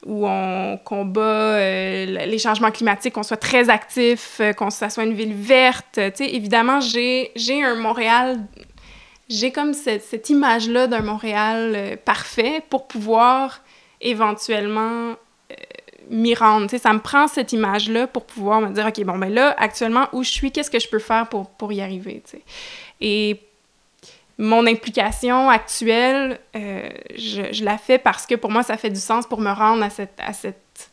où 0.05 0.29
on 0.29 0.79
combat 0.85 1.59
les 1.59 2.39
changements 2.39 2.71
climatiques, 2.71 3.15
qu'on 3.15 3.23
soit 3.23 3.39
très 3.39 3.71
actif, 3.71 4.43
qu'on 4.59 4.71
soit 4.71 5.03
une 5.05 5.15
ville 5.15 5.35
verte. 5.35 5.99
Tu 6.15 6.25
évidemment, 6.25 6.81
j'ai 6.81 7.33
un 7.65 7.75
Montréal 7.77 8.39
j'ai 9.29 9.53
comme 9.53 9.75
cette, 9.75 10.03
cette 10.03 10.31
image-là 10.31 10.87
d'un 10.87 11.03
Montréal 11.03 11.73
euh, 11.77 11.97
parfait 12.03 12.63
pour 12.71 12.87
pouvoir 12.87 13.63
éventuellement 14.01 15.11
euh, 15.11 15.55
m'y 16.11 16.35
rendre. 16.35 16.71
ça 16.77 16.93
me 16.93 17.01
prend 17.01 17.29
cette 17.29 17.53
image-là 17.53 18.07
pour 18.07 18.25
pouvoir 18.25 18.61
me 18.61 18.71
dire, 18.73 18.87
OK, 18.87 19.05
bon, 19.05 19.19
ben 19.19 19.33
là, 19.33 19.55
actuellement, 19.59 20.09
où 20.13 20.23
je 20.23 20.31
suis, 20.31 20.51
qu'est-ce 20.51 20.71
que 20.71 20.79
je 20.79 20.89
peux 20.89 20.99
faire 20.99 21.29
pour, 21.29 21.51
pour 21.51 21.73
y 21.73 21.81
arriver? 21.81 22.23
Et 23.01 23.41
mon 24.39 24.67
implication 24.67 25.51
actuelle, 25.51 26.39
euh, 26.57 26.89
je, 27.17 27.53
je, 27.53 27.65
la 27.65 27.77
fais 27.77 27.99
parce 27.99 28.25
que 28.25 28.35
pour 28.35 28.51
moi, 28.51 28.63
ça 28.63 28.77
fait 28.77 28.91
du 28.91 29.01
sens 29.01 29.27
pour 29.27 29.41
me 29.41 29.51
rendre 29.51 29.83
à 29.83 29.91
cette, 29.91 30.19
à 30.25 30.33
cette, 30.33 30.91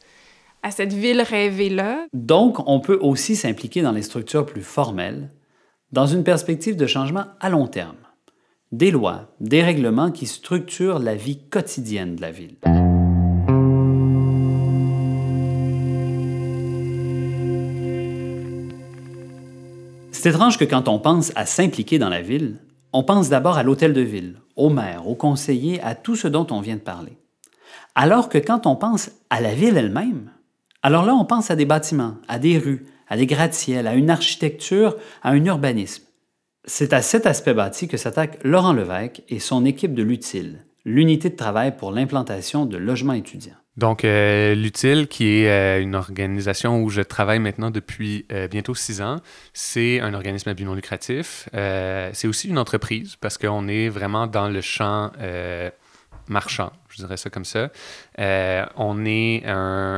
à 0.63 0.71
cette 0.71 0.91
ville 0.91 1.21
rêvée-là. 1.21 2.07
Donc, 2.11 2.67
on 2.67 2.79
peut 2.81 2.97
aussi 3.01 3.35
s'impliquer 3.35 3.81
dans 3.81 3.91
les 3.91 4.01
structures 4.01 4.45
plus 4.45 4.63
formelles, 4.63 5.29
dans 5.93 6.07
une 6.07 6.23
perspective 6.23 6.75
de 6.75 6.87
changement 6.87 7.25
à 7.39 7.49
long 7.49 7.67
terme 7.67 7.95
des 8.77 8.91
lois, 8.91 9.29
des 9.39 9.63
règlements 9.63 10.11
qui 10.11 10.25
structurent 10.25 10.99
la 10.99 11.15
vie 11.15 11.39
quotidienne 11.49 12.17
de 12.17 12.21
la 12.21 12.31
ville. 12.31 12.55
C'est 20.11 20.29
étrange 20.29 20.57
que 20.57 20.65
quand 20.65 20.89
on 20.89 20.99
pense 20.99 21.31
à 21.35 21.45
s'impliquer 21.45 21.99
dans 21.99 22.09
la 22.09 22.21
ville, 22.21 22.57
on 22.91 23.03
pense 23.03 23.29
d'abord 23.29 23.57
à 23.57 23.63
l'hôtel 23.63 23.93
de 23.93 24.01
ville, 24.01 24.41
au 24.57 24.69
maire, 24.69 25.07
aux 25.07 25.15
conseillers, 25.15 25.79
à 25.81 25.95
tout 25.95 26.17
ce 26.17 26.27
dont 26.27 26.47
on 26.51 26.59
vient 26.59 26.75
de 26.75 26.81
parler. 26.81 27.17
Alors 27.93 28.27
que 28.27 28.37
quand 28.37 28.65
on 28.65 28.75
pense 28.75 29.09
à 29.29 29.39
la 29.39 29.53
ville 29.53 29.77
elle-même, 29.77 30.31
alors 30.83 31.05
là 31.05 31.13
on 31.13 31.23
pense 31.23 31.49
à 31.49 31.55
des 31.55 31.65
bâtiments, 31.65 32.15
à 32.27 32.39
des 32.39 32.57
rues, 32.57 32.85
à 33.07 33.15
des 33.15 33.25
gratte-ciels, 33.25 33.87
à 33.87 33.95
une 33.95 34.09
architecture, 34.09 34.97
à 35.23 35.29
un 35.29 35.45
urbanisme. 35.45 36.04
C'est 36.67 36.93
à 36.93 37.01
cet 37.03 37.27
aspect 37.27 37.53
bâti 37.53 37.87
que 37.87 37.97
s'attaque 37.97 38.39
Laurent 38.43 38.73
Levesque 38.73 39.21
et 39.29 39.39
son 39.39 39.65
équipe 39.65 39.93
de 39.93 40.01
l'UTILE, 40.01 40.65
l'unité 40.83 41.29
de 41.29 41.35
travail 41.35 41.77
pour 41.77 41.91
l'implantation 41.91 42.65
de 42.65 42.77
logements 42.77 43.13
étudiants. 43.13 43.55
Donc, 43.77 44.03
euh, 44.05 44.55
l'UTILE, 44.55 45.07
qui 45.07 45.27
est 45.27 45.49
euh, 45.49 45.81
une 45.81 45.95
organisation 45.95 46.81
où 46.81 46.89
je 46.89 47.01
travaille 47.01 47.39
maintenant 47.39 47.71
depuis 47.71 48.25
euh, 48.31 48.47
bientôt 48.47 48.73
six 48.73 49.01
ans, 49.01 49.17
c'est 49.53 49.99
un 49.99 50.13
organisme 50.13 50.49
à 50.49 50.53
but 50.53 50.63
non 50.63 50.73
lucratif. 50.73 51.49
c'est 51.53 52.27
aussi 52.27 52.47
une 52.47 52.57
entreprise 52.57 53.15
parce 53.17 53.37
qu'on 53.37 53.67
est 53.67 53.89
vraiment 53.89 54.25
dans 54.25 54.47
le 54.47 54.61
champ 54.61 55.11
marchand, 56.27 56.71
je 56.89 56.97
dirais 56.97 57.17
ça 57.17 57.29
comme 57.29 57.45
ça. 57.45 57.69
on 58.75 59.05
est 59.05 59.43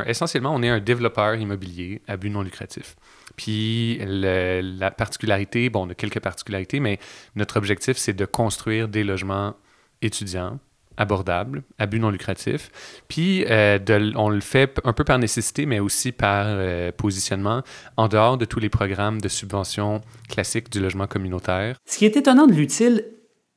essentiellement, 0.05 0.53
on 0.53 0.63
est 0.63 0.69
un 0.69 0.79
développeur 0.79 1.35
immobilier 1.35 2.01
à 2.07 2.17
but 2.17 2.29
non 2.29 2.41
lucratif. 2.41 2.95
Puis 3.35 3.99
la 4.05 4.91
particularité, 4.91 5.69
bon, 5.69 5.87
on 5.87 5.89
a 5.89 5.95
quelques 5.95 6.19
particularités, 6.19 6.79
mais 6.79 6.99
notre 7.35 7.57
objectif, 7.57 7.97
c'est 7.97 8.13
de 8.13 8.25
construire 8.25 8.87
des 8.87 9.03
logements 9.03 9.55
étudiants 10.01 10.59
abordable, 10.97 11.63
à 11.77 11.85
but 11.85 11.99
non 11.99 12.09
lucratif. 12.09 12.71
Puis, 13.07 13.45
euh, 13.49 13.77
on 14.15 14.29
le 14.29 14.41
fait 14.41 14.79
un 14.83 14.93
peu 14.93 15.03
par 15.03 15.19
nécessité, 15.19 15.65
mais 15.65 15.79
aussi 15.79 16.11
par 16.11 16.45
euh, 16.47 16.91
positionnement, 16.91 17.61
en 17.95 18.07
dehors 18.07 18.37
de 18.37 18.45
tous 18.45 18.59
les 18.59 18.69
programmes 18.69 19.21
de 19.21 19.27
subvention 19.27 20.01
classiques 20.27 20.71
du 20.71 20.79
logement 20.79 21.07
communautaire. 21.07 21.77
Ce 21.85 21.99
qui 21.99 22.05
est 22.05 22.17
étonnant 22.17 22.47
de 22.47 22.53
l'utile, 22.53 23.05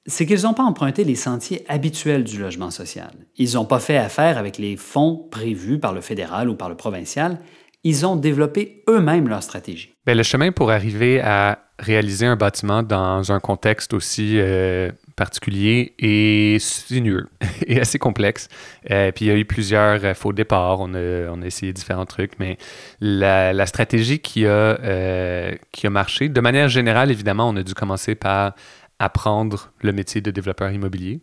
c'est 0.06 0.26
qu'ils 0.26 0.42
n'ont 0.42 0.54
pas 0.54 0.62
emprunté 0.62 1.04
les 1.04 1.14
sentiers 1.14 1.64
habituels 1.68 2.24
du 2.24 2.38
logement 2.38 2.70
social. 2.70 3.12
Ils 3.36 3.54
n'ont 3.54 3.64
pas 3.64 3.80
fait 3.80 3.96
affaire 3.96 4.38
avec 4.38 4.58
les 4.58 4.76
fonds 4.76 5.26
prévus 5.30 5.78
par 5.78 5.92
le 5.92 6.00
fédéral 6.00 6.48
ou 6.48 6.54
par 6.54 6.68
le 6.68 6.76
provincial. 6.76 7.38
Ils 7.82 8.04
ont 8.06 8.16
développé 8.16 8.82
eux-mêmes 8.88 9.28
leur 9.28 9.42
stratégie. 9.42 9.94
Bien, 10.04 10.14
le 10.14 10.22
chemin 10.22 10.52
pour 10.52 10.70
arriver 10.70 11.20
à 11.20 11.64
réaliser 11.78 12.26
un 12.26 12.36
bâtiment 12.36 12.82
dans 12.82 13.32
un 13.32 13.40
contexte 13.40 13.94
aussi 13.94 14.34
euh, 14.38 14.90
particulier 15.16 15.94
et 15.98 16.58
sinueux 16.60 17.28
et 17.66 17.80
assez 17.80 17.98
complexe. 17.98 18.48
Euh, 18.90 19.12
puis 19.12 19.24
il 19.24 19.28
y 19.28 19.30
a 19.30 19.36
eu 19.36 19.46
plusieurs 19.46 20.04
euh, 20.04 20.14
faux 20.14 20.32
départs, 20.32 20.80
on 20.80 20.94
a, 20.94 21.30
on 21.30 21.40
a, 21.40 21.46
essayé 21.46 21.72
différents 21.72 22.06
trucs, 22.06 22.38
mais 22.38 22.58
la, 23.00 23.54
la 23.54 23.66
stratégie 23.66 24.18
qui 24.18 24.46
a, 24.46 25.56
qui 25.72 25.86
a 25.86 25.90
marché, 25.90 26.28
de 26.28 26.40
manière 26.40 26.68
générale, 26.68 27.10
évidemment, 27.10 27.48
on 27.48 27.56
a 27.56 27.62
dû 27.62 27.74
commencer 27.74 28.14
par 28.14 28.54
apprendre 28.98 29.72
le 29.80 29.92
métier 29.92 30.20
de 30.20 30.30
développeur 30.30 30.70
immobilier, 30.70 31.20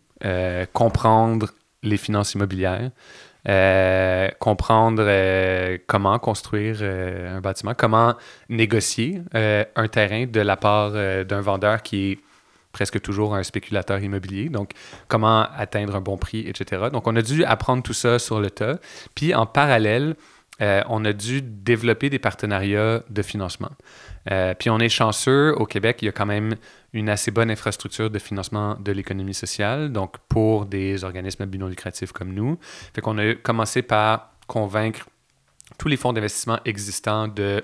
comprendre 0.74 1.52
les 1.84 1.98
finances 1.98 2.34
immobilières, 2.34 2.90
comprendre 4.40 5.06
comment 5.88 6.20
construire 6.20 6.82
un 6.82 7.40
bâtiment, 7.40 7.74
comment 7.76 8.16
négocier 8.50 9.22
un 9.34 9.88
terrain 9.88 10.26
de 10.26 10.42
la 10.42 10.58
part 10.58 10.92
d'un 10.92 11.42
vendeur 11.42 11.82
qui 11.82 12.12
est 12.12 12.20
presque 12.74 13.02
toujours 13.02 13.34
un 13.34 13.42
spéculateur 13.44 14.00
immobilier. 14.00 14.50
Donc, 14.50 14.72
comment 15.08 15.48
atteindre 15.58 15.96
un 15.96 16.02
bon 16.02 16.18
prix, 16.18 16.48
etc. 16.48 16.90
Donc, 16.92 17.08
on 17.08 17.16
a 17.16 17.24
dû 17.24 17.44
apprendre 17.44 17.82
tout 17.82 17.94
ça 17.94 18.20
sur 18.20 18.40
le 18.40 18.52
tas. 18.52 18.78
Puis, 19.16 19.34
en 19.34 19.48
parallèle, 19.48 20.16
euh, 20.62 20.82
on 20.90 21.06
a 21.06 21.14
dû 21.14 21.42
développer 21.42 22.10
des 22.10 22.20
partenariats 22.20 23.04
de 23.10 23.22
financement. 23.22 23.72
Euh, 24.32 24.54
puis 24.58 24.70
on 24.70 24.80
est 24.80 24.90
chanceux, 24.90 25.54
au 25.56 25.66
Québec, 25.66 26.00
il 26.02 26.06
y 26.06 26.10
a 26.10 26.12
quand 26.12 26.26
même 26.26 26.56
une 26.94 27.10
assez 27.10 27.32
bonne 27.32 27.52
infrastructure 27.52 28.10
de 28.10 28.20
financement 28.20 28.76
de 28.76 28.92
l'économie 28.92 29.34
sociale, 29.34 29.92
donc 29.92 30.18
pour 30.30 30.66
des 30.66 31.04
organismes 31.04 31.44
à 31.44 31.46
non 31.46 31.68
lucratif 31.68 32.12
comme 32.12 32.34
nous. 32.34 32.58
Fait 32.94 33.02
qu'on 33.02 33.18
a 33.18 33.36
commencé 33.36 33.82
par 33.82 34.32
convaincre 34.48 35.08
tous 35.78 35.90
les 35.90 35.98
fonds 35.98 36.14
d'investissement 36.14 36.60
existants 36.66 37.28
de 37.28 37.64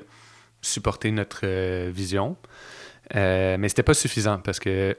supporter 0.62 1.12
notre 1.12 1.42
euh, 1.44 1.90
vision. 1.94 2.38
Mais 3.14 3.58
ce 3.58 3.62
n'était 3.62 3.84
pas 3.84 3.94
suffisant 3.94 4.40
parce 4.40 4.60
que 4.60 4.98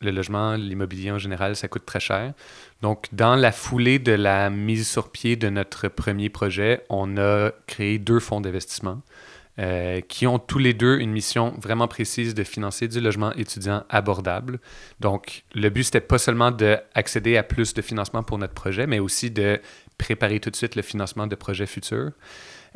le 0.00 0.10
logement, 0.10 0.54
l'immobilier 0.54 1.10
en 1.10 1.18
général, 1.18 1.56
ça 1.56 1.68
coûte 1.68 1.86
très 1.86 2.00
cher. 2.00 2.34
Donc, 2.82 3.06
dans 3.12 3.34
la 3.34 3.52
foulée 3.52 3.98
de 3.98 4.12
la 4.12 4.50
mise 4.50 4.88
sur 4.88 5.10
pied 5.10 5.36
de 5.36 5.48
notre 5.48 5.88
premier 5.88 6.28
projet, 6.28 6.84
on 6.90 7.16
a 7.16 7.50
créé 7.66 7.98
deux 7.98 8.20
fonds 8.20 8.40
d'investissement 8.40 9.02
euh, 9.58 10.02
qui 10.02 10.26
ont 10.26 10.38
tous 10.38 10.58
les 10.58 10.74
deux 10.74 10.98
une 10.98 11.10
mission 11.10 11.54
vraiment 11.58 11.88
précise 11.88 12.34
de 12.34 12.44
financer 12.44 12.88
du 12.88 13.00
logement 13.00 13.32
étudiant 13.36 13.84
abordable. 13.88 14.60
Donc, 15.00 15.44
le 15.54 15.70
but, 15.70 15.84
c'était 15.84 16.02
pas 16.02 16.18
seulement 16.18 16.50
d'accéder 16.50 17.38
à 17.38 17.42
plus 17.42 17.72
de 17.72 17.80
financement 17.80 18.22
pour 18.22 18.36
notre 18.36 18.52
projet, 18.52 18.86
mais 18.86 18.98
aussi 18.98 19.30
de 19.30 19.58
préparer 19.96 20.40
tout 20.40 20.50
de 20.50 20.56
suite 20.56 20.76
le 20.76 20.82
financement 20.82 21.26
de 21.26 21.34
projets 21.34 21.66
futurs. 21.66 22.12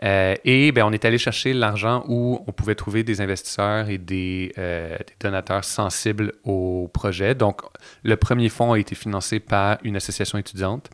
Euh, 0.03 0.35
et 0.45 0.73
ben, 0.73 0.85
on 0.85 0.93
est 0.93 1.05
allé 1.05 1.19
chercher 1.19 1.53
l'argent 1.53 2.05
où 2.09 2.43
on 2.47 2.53
pouvait 2.53 2.75
trouver 2.75 3.03
des 3.03 3.21
investisseurs 3.21 3.89
et 3.91 3.99
des, 3.99 4.53
euh, 4.57 4.97
des, 4.97 5.15
donateurs 5.21 5.65
sensibles 5.65 6.33
au 6.45 6.89
projet. 6.93 7.35
Donc, 7.35 7.63
le 8.03 8.17
premier 8.17 8.49
fonds 8.49 8.73
a 8.73 8.79
été 8.79 8.95
financé 8.95 9.41
par 9.41 9.79
une 9.85 9.97
association 9.97 10.39
étudiante, 10.39 10.89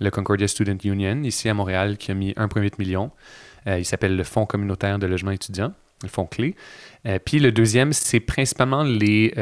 le 0.00 0.10
Concordia 0.10 0.46
Student 0.46 0.78
Union, 0.84 1.22
ici 1.24 1.48
à 1.48 1.54
Montréal, 1.54 1.96
qui 1.96 2.12
a 2.12 2.14
mis 2.14 2.32
1,8 2.32 2.74
million. 2.78 3.10
Euh, 3.66 3.78
il 3.78 3.84
s'appelle 3.84 4.16
le 4.16 4.24
Fonds 4.24 4.46
communautaire 4.46 4.98
de 4.98 5.06
logement 5.06 5.32
étudiant 5.32 5.72
le 6.02 6.08
fonds 6.08 6.26
clé. 6.26 6.54
puis 7.24 7.38
le 7.38 7.50
deuxième, 7.52 7.92
c'est 7.92 8.20
principalement 8.20 8.82
les 8.82 9.32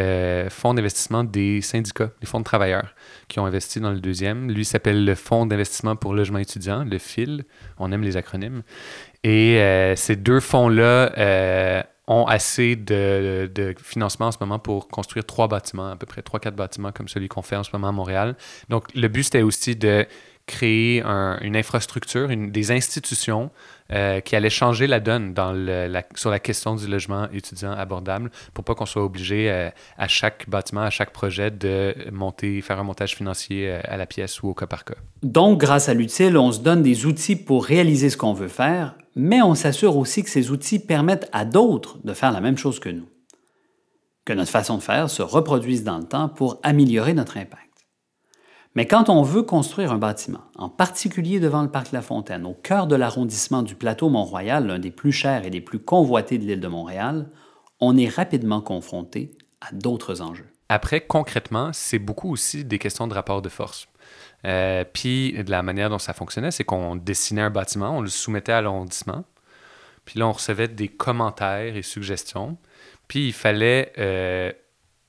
fonds 0.50 0.74
d'investissement 0.74 1.24
des 1.24 1.60
syndicats, 1.60 2.10
les 2.20 2.26
fonds 2.26 2.38
de 2.38 2.44
travailleurs 2.44 2.94
qui 3.32 3.40
ont 3.40 3.46
investi 3.46 3.80
dans 3.80 3.90
le 3.90 4.00
deuxième. 4.00 4.50
Lui 4.50 4.64
s'appelle 4.64 5.04
le 5.04 5.14
Fonds 5.14 5.46
d'investissement 5.46 5.96
pour 5.96 6.14
logement 6.14 6.38
étudiant, 6.38 6.84
le 6.84 6.98
FIL. 6.98 7.44
On 7.78 7.90
aime 7.90 8.02
les 8.02 8.16
acronymes. 8.16 8.62
Et 9.24 9.58
euh, 9.58 9.96
ces 9.96 10.16
deux 10.16 10.40
fonds-là 10.40 11.12
euh, 11.16 11.82
ont 12.06 12.26
assez 12.26 12.76
de, 12.76 13.50
de, 13.54 13.74
financement 13.82 14.26
en 14.26 14.32
ce 14.32 14.38
moment 14.40 14.58
pour 14.58 14.88
construire 14.88 15.24
trois 15.24 15.48
bâtiments, 15.48 15.92
à 15.92 15.96
peu 15.96 16.06
près 16.06 16.20
trois, 16.22 16.40
quatre 16.40 16.56
bâtiments 16.56 16.92
comme 16.92 17.08
celui 17.08 17.28
qu'on 17.28 17.42
fait 17.42 17.56
en 17.56 17.62
ce 17.62 17.70
moment 17.72 17.88
à 17.88 17.92
Montréal. 17.92 18.36
Donc, 18.68 18.94
le 18.94 19.08
but, 19.08 19.22
c'était 19.22 19.42
aussi 19.42 19.76
de 19.76 20.06
créer 20.46 21.02
une 21.02 21.56
infrastructure, 21.56 22.28
des 22.28 22.70
institutions 22.70 23.50
euh, 23.92 24.20
qui 24.20 24.36
allaient 24.36 24.48
changer 24.48 24.86
la 24.86 25.00
donne 25.00 25.34
sur 26.14 26.30
la 26.30 26.38
question 26.38 26.76
du 26.76 26.86
logement 26.86 27.28
étudiant 27.30 27.72
abordable 27.72 28.30
pour 28.54 28.64
pas 28.64 28.74
qu'on 28.74 28.86
soit 28.86 29.04
obligé 29.04 29.50
euh, 29.50 29.68
à 29.98 30.08
chaque 30.08 30.48
bâtiment, 30.48 30.80
à 30.80 30.90
chaque 30.90 31.12
projet 31.12 31.50
de 31.50 31.94
monter, 32.10 32.62
faire 32.62 32.80
un 32.80 32.84
montage 32.84 33.14
financier 33.14 33.68
euh, 33.68 33.80
à 33.84 33.98
la 33.98 34.06
pièce 34.06 34.42
ou 34.42 34.48
au 34.48 34.54
cas 34.54 34.66
par 34.66 34.84
cas. 34.84 34.94
Donc, 35.22 35.60
grâce 35.60 35.90
à 35.90 35.94
l'utile, 35.94 36.38
on 36.38 36.52
se 36.52 36.60
donne 36.60 36.82
des 36.82 37.04
outils 37.04 37.36
pour 37.36 37.66
réaliser 37.66 38.08
ce 38.08 38.16
qu'on 38.16 38.32
veut 38.32 38.48
faire, 38.48 38.96
mais 39.14 39.42
on 39.42 39.54
s'assure 39.54 39.96
aussi 39.96 40.22
que 40.22 40.30
ces 40.30 40.50
outils 40.50 40.78
permettent 40.78 41.28
à 41.32 41.44
d'autres 41.44 41.98
de 42.02 42.14
faire 42.14 42.32
la 42.32 42.40
même 42.40 42.56
chose 42.56 42.80
que 42.80 42.88
nous. 42.88 43.08
Que 44.24 44.32
notre 44.32 44.50
façon 44.50 44.78
de 44.78 44.82
faire 44.82 45.10
se 45.10 45.22
reproduise 45.22 45.84
dans 45.84 45.98
le 45.98 46.04
temps 46.04 46.28
pour 46.30 46.60
améliorer 46.62 47.12
notre 47.12 47.36
impact. 47.36 47.71
Mais 48.74 48.86
quand 48.86 49.10
on 49.10 49.22
veut 49.22 49.42
construire 49.42 49.92
un 49.92 49.98
bâtiment, 49.98 50.40
en 50.56 50.70
particulier 50.70 51.40
devant 51.40 51.62
le 51.62 51.70
parc 51.70 51.92
La 51.92 52.00
Fontaine, 52.00 52.46
au 52.46 52.54
cœur 52.54 52.86
de 52.86 52.96
l'arrondissement 52.96 53.62
du 53.62 53.74
plateau 53.74 54.08
Mont-Royal, 54.08 54.66
l'un 54.66 54.78
des 54.78 54.90
plus 54.90 55.12
chers 55.12 55.44
et 55.44 55.50
des 55.50 55.60
plus 55.60 55.78
convoités 55.78 56.38
de 56.38 56.44
l'île 56.44 56.60
de 56.60 56.68
Montréal, 56.68 57.28
on 57.80 57.96
est 57.98 58.08
rapidement 58.08 58.62
confronté 58.62 59.36
à 59.60 59.74
d'autres 59.74 60.22
enjeux. 60.22 60.46
Après, 60.70 61.02
concrètement, 61.02 61.70
c'est 61.74 61.98
beaucoup 61.98 62.32
aussi 62.32 62.64
des 62.64 62.78
questions 62.78 63.06
de 63.06 63.12
rapport 63.12 63.42
de 63.42 63.50
force. 63.50 63.88
Euh, 64.46 64.84
puis, 64.90 65.32
de 65.34 65.50
la 65.50 65.62
manière 65.62 65.90
dont 65.90 65.98
ça 65.98 66.14
fonctionnait, 66.14 66.50
c'est 66.50 66.64
qu'on 66.64 66.96
dessinait 66.96 67.42
un 67.42 67.50
bâtiment, 67.50 67.98
on 67.98 68.00
le 68.00 68.08
soumettait 68.08 68.52
à 68.52 68.62
l'arrondissement, 68.62 69.24
puis 70.06 70.18
là, 70.18 70.26
on 70.26 70.32
recevait 70.32 70.68
des 70.68 70.88
commentaires 70.88 71.76
et 71.76 71.82
suggestions, 71.82 72.56
puis 73.06 73.28
il 73.28 73.32
fallait 73.32 73.92
euh, 73.98 74.52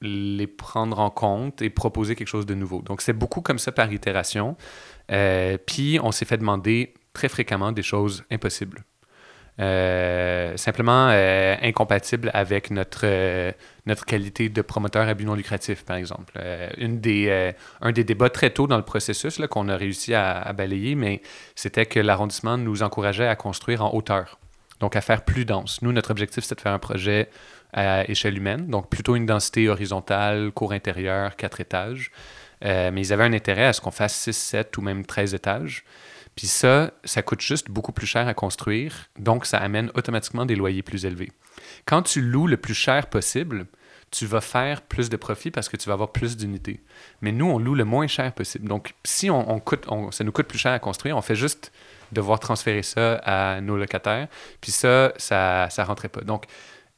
les 0.04 0.48
prendre 0.48 1.00
en 1.00 1.10
compte 1.10 1.62
et 1.62 1.70
proposer 1.70 2.16
quelque 2.16 2.28
chose 2.28 2.46
de 2.46 2.54
nouveau. 2.54 2.82
Donc, 2.82 3.02
c'est 3.02 3.14
beaucoup 3.14 3.42
comme 3.42 3.58
ça 3.58 3.72
par 3.72 3.92
itération. 3.92 4.58
Euh, 5.12 5.58
puis, 5.66 5.98
on 6.04 6.12
s'est 6.12 6.26
fait 6.26 6.38
demander 6.38 6.94
très 7.14 7.30
fréquemment 7.30 7.72
des 7.72 7.84
choses 7.84 8.24
impossibles. 8.30 8.84
Euh, 9.60 10.58
simplement 10.58 11.10
euh, 11.12 11.56
incompatibles 11.62 12.32
avec 12.34 12.72
notre, 12.72 13.06
notre 13.86 14.04
qualité 14.04 14.50
de 14.50 14.62
promoteur 14.62 15.08
à 15.08 15.14
but 15.14 15.26
non 15.26 15.36
lucratif, 15.36 15.86
par 15.86 15.96
exemple. 15.96 16.34
des, 16.80 17.54
un 17.80 17.92
des 17.92 18.04
débats 18.04 18.30
très 18.30 18.50
tôt 18.50 18.68
dans 18.68 18.78
le 18.78 18.84
processus 18.84 19.40
qu'on 19.50 19.70
a 19.70 19.78
réussi 19.78 20.14
à, 20.14 20.52
balayer, 20.54 20.96
mais 20.96 21.22
c'était 21.56 21.86
que 21.86 22.00
l'arrondissement 22.00 22.58
nous 22.58 22.84
encourageait 22.84 23.28
à 23.28 23.36
construire 23.38 23.86
en 23.86 23.94
hauteur, 23.94 24.38
donc 24.82 24.98
à 24.98 25.02
faire 25.02 25.24
plus 25.24 25.46
dense. 25.46 25.82
Nous, 25.82 25.94
notre 25.94 26.12
objectif, 26.12 26.44
c'était 26.44 26.56
de 26.56 26.62
faire 26.62 26.74
un 26.74 26.80
projet 26.80 27.30
à 27.74 28.10
échelle 28.10 28.38
humaine, 28.38 28.68
donc 28.68 28.90
plutôt 28.90 29.16
une 29.16 29.26
densité 29.26 29.70
horizontale, 29.70 30.52
cour 30.52 30.72
intérieure, 30.74 31.36
quatre 31.36 31.60
étages. 31.60 32.12
Euh, 32.64 32.92
mais 32.94 33.02
ils 33.02 33.14
avaient 33.14 33.26
un 33.26 33.34
intérêt 33.34 33.66
à 33.66 33.74
ce 33.74 33.82
qu'on 33.82 33.92
fasse 33.92 34.16
6, 34.16 34.34
7 34.34 34.78
ou 34.78 34.82
même 34.82 35.06
13 35.06 35.34
étages. 35.34 35.84
Puis 36.36 36.48
ça, 36.48 36.92
ça 37.04 37.22
coûte 37.22 37.42
juste 37.42 37.70
beaucoup 37.70 37.92
plus 37.92 38.08
cher 38.08 38.28
à 38.28 38.34
construire, 38.34 39.10
donc 39.20 39.46
ça 39.46 39.60
amène 39.60 39.92
automatiquement 39.96 40.46
des 40.46 40.56
loyers 40.56 40.82
plus 40.82 41.06
élevés. 41.06 41.32
Quand 41.86 42.02
tu 42.02 42.22
loues 42.22 42.48
le 42.48 42.58
plus 42.58 42.74
cher 42.74 43.08
possible, 43.08 43.68
tu 44.10 44.26
vas 44.26 44.42
faire 44.42 44.82
plus 44.82 45.10
de 45.10 45.18
profit 45.18 45.52
parce 45.52 45.70
que 45.70 45.78
tu 45.78 45.88
vas 45.88 45.94
avoir 45.94 46.12
plus 46.12 46.38
d'unités. 46.38 46.80
Mais 47.22 47.32
nous, 47.32 47.46
on 47.46 47.60
loue 47.60 47.76
le 47.76 47.86
moins 47.86 48.08
cher 48.08 48.32
possible. 48.34 48.68
Donc, 48.68 48.94
si 49.04 49.30
on, 49.30 49.60
coûte, 49.60 49.86
ça 50.12 50.24
nous 50.24 50.32
coûte 50.32 50.48
plus 50.48 50.60
cher 50.60 50.72
à 50.72 50.80
construire, 50.80 51.18
on 51.18 51.22
fait 51.22 51.36
juste 51.36 51.72
devoir 52.12 52.40
transférer 52.40 52.84
ça 52.84 53.16
à 53.24 53.60
nos 53.62 53.76
locataires. 53.76 54.28
Puis 54.62 54.72
ça, 54.72 55.14
ça 55.18 55.68
ne 55.78 55.84
rentrait 55.84 56.10
pas. 56.10 56.22
Donc, 56.22 56.46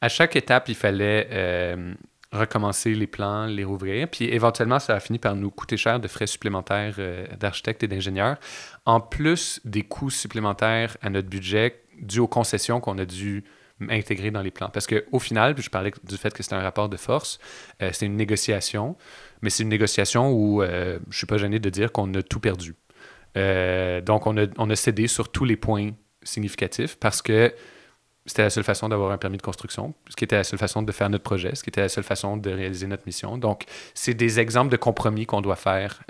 à 0.00 0.08
chaque 0.08 0.36
étape, 0.36 0.68
il 0.68 0.74
fallait 0.74 1.28
euh, 1.30 1.94
recommencer 2.32 2.94
les 2.94 3.06
plans, 3.06 3.46
les 3.46 3.64
rouvrir. 3.64 4.08
Puis 4.08 4.26
éventuellement, 4.26 4.78
ça 4.78 4.94
a 4.94 5.00
fini 5.00 5.18
par 5.18 5.34
nous 5.36 5.50
coûter 5.50 5.76
cher 5.76 6.00
de 6.00 6.08
frais 6.08 6.26
supplémentaires 6.26 6.96
euh, 6.98 7.26
d'architectes 7.38 7.82
et 7.82 7.88
d'ingénieurs, 7.88 8.36
en 8.84 9.00
plus 9.00 9.60
des 9.64 9.82
coûts 9.82 10.10
supplémentaires 10.10 10.96
à 11.02 11.10
notre 11.10 11.28
budget 11.28 11.82
dus 12.00 12.18
aux 12.18 12.28
concessions 12.28 12.80
qu'on 12.80 12.98
a 12.98 13.06
dû 13.06 13.44
intégrer 13.88 14.30
dans 14.30 14.42
les 14.42 14.50
plans. 14.50 14.68
Parce 14.68 14.86
qu'au 14.86 15.18
final, 15.18 15.54
je 15.58 15.70
parlais 15.70 15.92
du 16.04 16.16
fait 16.16 16.32
que 16.32 16.42
c'était 16.42 16.56
un 16.56 16.62
rapport 16.62 16.88
de 16.88 16.96
force, 16.96 17.38
euh, 17.82 17.90
c'est 17.92 18.06
une 18.06 18.16
négociation, 18.16 18.96
mais 19.40 19.50
c'est 19.50 19.62
une 19.62 19.68
négociation 19.70 20.30
où 20.30 20.62
je 20.62 20.98
ne 21.06 21.12
suis 21.12 21.26
pas 21.26 21.38
gêné 21.38 21.58
de 21.58 21.70
dire 21.70 21.92
qu'on 21.92 22.12
a 22.14 22.22
tout 22.22 22.40
perdu. 22.40 22.74
Donc, 23.34 24.26
on 24.26 24.36
a, 24.38 24.46
on 24.56 24.70
a 24.70 24.76
cédé 24.76 25.08
sur 25.08 25.30
tous 25.30 25.44
les 25.44 25.56
points 25.56 25.90
significatifs 26.22 26.96
parce 26.96 27.20
que 27.20 27.52
c'était 28.26 28.42
la 28.42 28.50
seule 28.50 28.64
façon 28.64 28.88
d'avoir 28.88 29.12
un 29.12 29.18
permis 29.18 29.38
de 29.38 29.42
construction, 29.42 29.94
ce 30.10 30.16
qui 30.16 30.24
était 30.24 30.36
la 30.36 30.44
seule 30.44 30.58
façon 30.58 30.82
de 30.82 30.92
faire 30.92 31.08
notre 31.08 31.24
projet, 31.24 31.54
ce 31.54 31.62
qui 31.62 31.70
était 31.70 31.80
la 31.80 31.88
seule 31.88 32.04
façon 32.04 32.36
de 32.36 32.50
réaliser 32.50 32.86
notre 32.86 33.04
mission. 33.06 33.38
Donc, 33.38 33.64
c'est 33.94 34.14
des 34.14 34.40
exemples 34.40 34.70
de 34.70 34.76
compromis 34.76 35.26
qu'on 35.26 35.40
doit 35.40 35.56
faire 35.56 36.02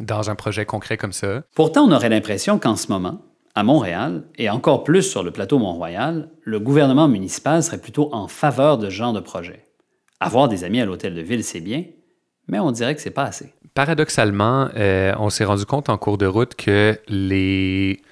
dans 0.00 0.30
un 0.30 0.34
projet 0.34 0.64
concret 0.64 0.96
comme 0.96 1.12
ça. 1.12 1.42
Pourtant, 1.54 1.84
on 1.84 1.92
aurait 1.92 2.08
l'impression 2.08 2.58
qu'en 2.58 2.76
ce 2.76 2.88
moment, 2.90 3.20
à 3.54 3.62
Montréal, 3.62 4.24
et 4.36 4.50
encore 4.50 4.84
plus 4.84 5.02
sur 5.02 5.22
le 5.22 5.30
plateau 5.30 5.58
Mont-Royal, 5.58 6.28
le 6.42 6.60
gouvernement 6.60 7.08
municipal 7.08 7.62
serait 7.62 7.78
plutôt 7.80 8.10
en 8.12 8.28
faveur 8.28 8.76
de 8.76 8.90
ce 8.90 8.94
genre 8.94 9.14
de 9.14 9.20
projet. 9.20 9.64
Avoir 10.20 10.48
des 10.48 10.64
amis 10.64 10.80
à 10.80 10.84
l'hôtel 10.84 11.14
de 11.14 11.22
ville, 11.22 11.42
c'est 11.42 11.62
bien, 11.62 11.84
mais 12.48 12.58
on 12.58 12.70
dirait 12.70 12.94
que 12.94 13.00
c'est 13.00 13.10
pas 13.10 13.24
assez. 13.24 13.54
Paradoxalement, 13.72 14.68
euh, 14.76 15.14
on 15.18 15.30
s'est 15.30 15.44
rendu 15.44 15.64
compte 15.64 15.88
en 15.88 15.96
cours 15.96 16.18
de 16.18 16.26
route 16.26 16.54
que 16.54 16.98
les 17.08 18.02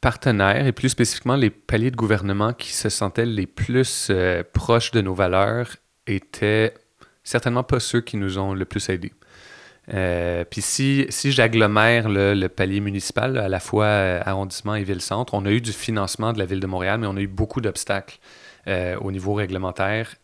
partenaires, 0.00 0.66
et 0.66 0.72
plus 0.72 0.88
spécifiquement 0.88 1.36
les 1.36 1.50
paliers 1.50 1.90
de 1.90 1.96
gouvernement 1.96 2.52
qui 2.52 2.72
se 2.72 2.88
sentaient 2.88 3.26
les 3.26 3.46
plus 3.46 4.08
euh, 4.10 4.42
proches 4.52 4.90
de 4.92 5.00
nos 5.00 5.14
valeurs, 5.14 5.76
étaient 6.06 6.74
certainement 7.22 7.62
pas 7.62 7.80
ceux 7.80 8.00
qui 8.00 8.16
nous 8.16 8.38
ont 8.38 8.54
le 8.54 8.64
plus 8.64 8.88
aidés. 8.88 9.12
Euh, 9.92 10.44
puis 10.44 10.62
si, 10.62 11.06
si 11.10 11.32
j'agglomère 11.32 12.08
le, 12.08 12.48
palier 12.48 12.80
municipal, 12.80 13.36
à 13.36 13.48
la 13.48 13.60
fois 13.60 13.84
euh, 13.84 14.22
arrondissement 14.24 14.74
et 14.74 14.84
ville-centre, 14.84 15.34
on 15.34 15.44
a 15.44 15.50
eu 15.50 15.60
du 15.60 15.72
financement 15.72 16.32
de 16.32 16.38
la 16.38 16.46
ville 16.46 16.60
de 16.60 16.66
Montréal, 16.66 17.00
mais 17.00 17.06
on 17.06 17.16
a 17.16 17.20
eu 17.20 17.28
beaucoup 17.28 17.60
d'obstacles 17.60 18.18
au 19.00 19.10
niveau 19.10 19.34
réglementaire. 19.34 20.14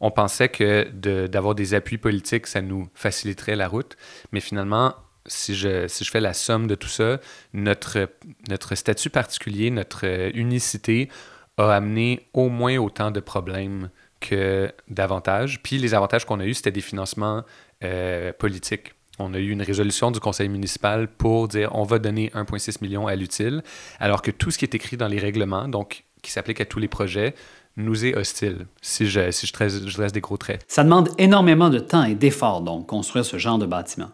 on 0.00 0.10
pensait 0.10 0.48
que 0.48 0.88
d'avoir 1.26 1.54
des 1.54 1.74
appuis 1.74 1.98
politiques, 1.98 2.46
ça 2.46 2.62
nous 2.62 2.88
faciliterait 2.94 3.54
la 3.54 3.68
route, 3.68 3.98
mais 4.32 4.40
finalement, 4.40 4.94
si 5.26 5.54
je, 5.54 5.88
si 5.88 6.04
je 6.04 6.10
fais 6.10 6.20
la 6.20 6.34
somme 6.34 6.66
de 6.66 6.74
tout 6.74 6.88
ça, 6.88 7.18
notre, 7.52 8.08
notre 8.48 8.74
statut 8.74 9.10
particulier, 9.10 9.70
notre 9.70 10.04
unicité 10.34 11.08
a 11.56 11.72
amené 11.72 12.28
au 12.32 12.48
moins 12.48 12.76
autant 12.76 13.10
de 13.10 13.20
problèmes 13.20 13.90
que 14.20 14.72
d'avantages. 14.88 15.62
Puis 15.62 15.78
les 15.78 15.94
avantages 15.94 16.24
qu'on 16.24 16.40
a 16.40 16.44
eus, 16.44 16.54
c'était 16.54 16.72
des 16.72 16.80
financements 16.80 17.42
euh, 17.84 18.32
politique. 18.32 18.94
On 19.18 19.32
a 19.34 19.38
eu 19.38 19.50
une 19.50 19.62
résolution 19.62 20.10
du 20.10 20.20
conseil 20.20 20.48
municipal 20.48 21.08
pour 21.08 21.48
dire 21.48 21.70
on 21.74 21.84
va 21.84 21.98
donner 21.98 22.30
1,6 22.34 22.78
million 22.82 23.06
à 23.06 23.14
l'utile, 23.14 23.62
alors 23.98 24.20
que 24.20 24.30
tout 24.30 24.50
ce 24.50 24.58
qui 24.58 24.64
est 24.64 24.74
écrit 24.74 24.96
dans 24.96 25.08
les 25.08 25.18
règlements, 25.18 25.68
donc 25.68 26.04
qui 26.22 26.30
s'applique 26.30 26.60
à 26.60 26.66
tous 26.66 26.78
les 26.78 26.88
projets, 26.88 27.34
nous 27.76 28.06
est 28.06 28.16
hostile, 28.16 28.66
si 28.80 29.06
je, 29.06 29.30
si 29.30 29.46
je, 29.46 29.52
dresse, 29.52 30.12
des 30.12 30.20
gros 30.20 30.36
traits. 30.36 30.64
Ça 30.66 30.82
demande 30.82 31.10
énormément 31.18 31.68
de 31.68 31.78
temps 31.78 32.04
et 32.04 32.14
d'efforts, 32.14 32.62
donc, 32.62 32.86
construire 32.86 33.24
ce 33.24 33.36
genre 33.36 33.58
de 33.58 33.66
bâtiment, 33.66 34.10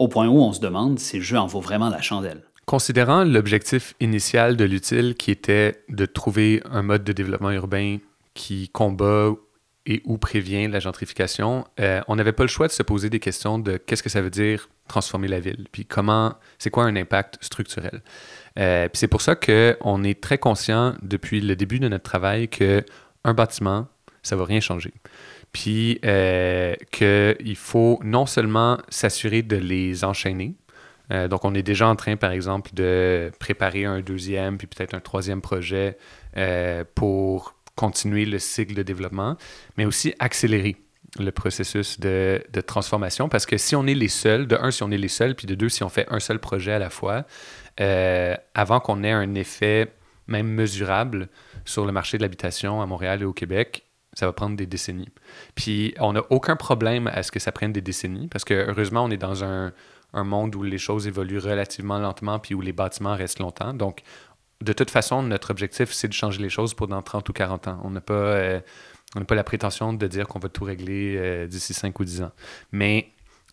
au 0.00 0.08
point 0.08 0.26
où 0.26 0.40
on 0.40 0.52
se 0.52 0.60
demande 0.60 0.98
si 0.98 1.18
le 1.18 1.22
jeu 1.22 1.38
en 1.38 1.46
vaut 1.46 1.60
vraiment 1.60 1.90
la 1.90 2.00
chandelle. 2.00 2.42
Considérant 2.64 3.22
l'objectif 3.22 3.94
initial 4.00 4.56
de 4.56 4.64
l'utile 4.64 5.14
qui 5.14 5.30
était 5.30 5.84
de 5.90 6.06
trouver 6.06 6.62
un 6.70 6.82
mode 6.82 7.04
de 7.04 7.12
développement 7.12 7.50
urbain 7.50 7.98
qui 8.32 8.70
combat 8.70 9.32
et 9.84 10.00
où 10.06 10.16
prévient 10.16 10.68
la 10.68 10.80
gentrification, 10.80 11.66
euh, 11.80 12.00
on 12.08 12.16
n'avait 12.16 12.32
pas 12.32 12.44
le 12.44 12.48
choix 12.48 12.66
de 12.66 12.72
se 12.72 12.82
poser 12.82 13.10
des 13.10 13.20
questions 13.20 13.58
de 13.58 13.76
qu'est-ce 13.76 14.02
que 14.02 14.08
ça 14.08 14.22
veut 14.22 14.30
dire 14.30 14.70
transformer 14.88 15.28
la 15.28 15.38
ville, 15.38 15.66
puis 15.70 15.84
comment, 15.84 16.34
c'est 16.58 16.70
quoi 16.70 16.84
un 16.84 16.96
impact 16.96 17.36
structurel. 17.42 18.02
Euh, 18.58 18.88
puis 18.88 18.98
c'est 18.98 19.08
pour 19.08 19.20
ça 19.20 19.36
qu'on 19.36 20.02
est 20.02 20.20
très 20.20 20.38
conscient 20.38 20.94
depuis 21.02 21.40
le 21.40 21.56
début 21.56 21.78
de 21.78 21.88
notre 21.88 22.04
travail 22.04 22.48
que 22.48 22.84
un 23.24 23.34
bâtiment, 23.34 23.86
ça 24.22 24.34
va 24.34 24.44
rien 24.44 24.60
changer. 24.60 24.94
Puis 25.52 25.98
euh, 26.04 26.74
qu'il 26.92 27.56
faut 27.56 27.98
non 28.04 28.26
seulement 28.26 28.78
s'assurer 28.88 29.42
de 29.42 29.56
les 29.56 30.04
enchaîner, 30.04 30.54
euh, 31.10 31.26
donc 31.26 31.44
on 31.44 31.54
est 31.54 31.62
déjà 31.62 31.88
en 31.88 31.96
train, 31.96 32.16
par 32.16 32.30
exemple, 32.30 32.70
de 32.72 33.32
préparer 33.40 33.84
un 33.84 34.00
deuxième, 34.00 34.58
puis 34.58 34.68
peut-être 34.68 34.94
un 34.94 35.00
troisième 35.00 35.40
projet 35.40 35.96
pour 36.94 37.54
continuer 37.74 38.26
le 38.26 38.38
cycle 38.38 38.74
de 38.74 38.82
développement, 38.82 39.36
mais 39.76 39.86
aussi 39.86 40.14
accélérer 40.18 40.76
le 41.18 41.32
processus 41.32 41.98
de, 41.98 42.42
transformation. 42.66 43.28
Parce 43.28 43.46
que 43.46 43.56
si 43.56 43.74
on 43.74 43.86
est 43.86 43.94
les 43.94 44.08
seuls, 44.08 44.46
de 44.46 44.56
un, 44.56 44.70
si 44.70 44.82
on 44.82 44.90
est 44.90 44.98
les 44.98 45.08
seuls, 45.08 45.34
puis 45.34 45.46
de 45.46 45.54
deux, 45.54 45.68
si 45.68 45.82
on 45.82 45.88
fait 45.88 46.06
un 46.10 46.20
seul 46.20 46.38
projet 46.38 46.72
à 46.72 46.78
la 46.78 46.90
fois, 46.90 47.24
euh, 47.80 48.36
avant 48.54 48.80
qu'on 48.80 49.02
ait 49.02 49.10
un 49.10 49.34
effet 49.34 49.92
même 50.26 50.48
mesurable 50.48 51.28
sur 51.64 51.86
le 51.86 51.92
marché 51.92 52.16
de 52.16 52.22
l'habitation 52.22 52.80
à 52.80 52.86
Montréal 52.86 53.22
et 53.22 53.24
au 53.24 53.32
Québec, 53.32 53.84
ça 54.12 54.26
va 54.26 54.32
prendre 54.32 54.56
des 54.56 54.66
décennies. 54.66 55.08
Puis 55.54 55.94
on 55.98 56.12
n'a 56.12 56.22
aucun 56.30 56.56
problème 56.56 57.06
à 57.08 57.22
ce 57.22 57.30
que 57.30 57.38
ça 57.38 57.52
prenne 57.52 57.72
des 57.72 57.80
décennies 57.80 58.28
parce 58.28 58.44
que 58.44 58.54
heureusement, 58.54 59.04
on 59.04 59.10
est 59.10 59.16
dans 59.16 59.44
un, 59.44 59.72
un 60.12 60.24
monde 60.24 60.54
où 60.56 60.62
les 60.62 60.78
choses 60.78 61.06
évoluent 61.06 61.38
relativement 61.38 61.98
lentement 61.98 62.38
puis 62.38 62.54
où 62.54 62.60
les 62.60 62.72
bâtiments 62.72 63.14
restent 63.14 63.38
longtemps. 63.38 63.74
Donc, 63.74 64.02
de 64.60 64.72
toute 64.72 64.90
façon, 64.90 65.22
notre 65.22 65.50
objectif, 65.50 65.92
c'est 65.92 66.08
de 66.08 66.12
changer 66.12 66.42
les 66.42 66.50
choses 66.50 66.74
pour 66.74 66.88
dans 66.88 67.02
30 67.02 67.28
ou 67.28 67.32
40 67.32 67.68
ans. 67.68 67.80
On 67.84 67.90
n'a 67.90 68.00
pas, 68.00 68.14
euh, 68.14 68.60
pas 69.26 69.34
la 69.34 69.44
prétention 69.44 69.92
de 69.92 70.06
dire 70.06 70.28
qu'on 70.28 70.38
va 70.38 70.48
tout 70.48 70.64
régler 70.64 71.16
euh, 71.16 71.46
d'ici 71.46 71.72
5 71.72 71.98
ou 71.98 72.04
10 72.04 72.22
ans. 72.22 72.32
Mais 72.72 73.08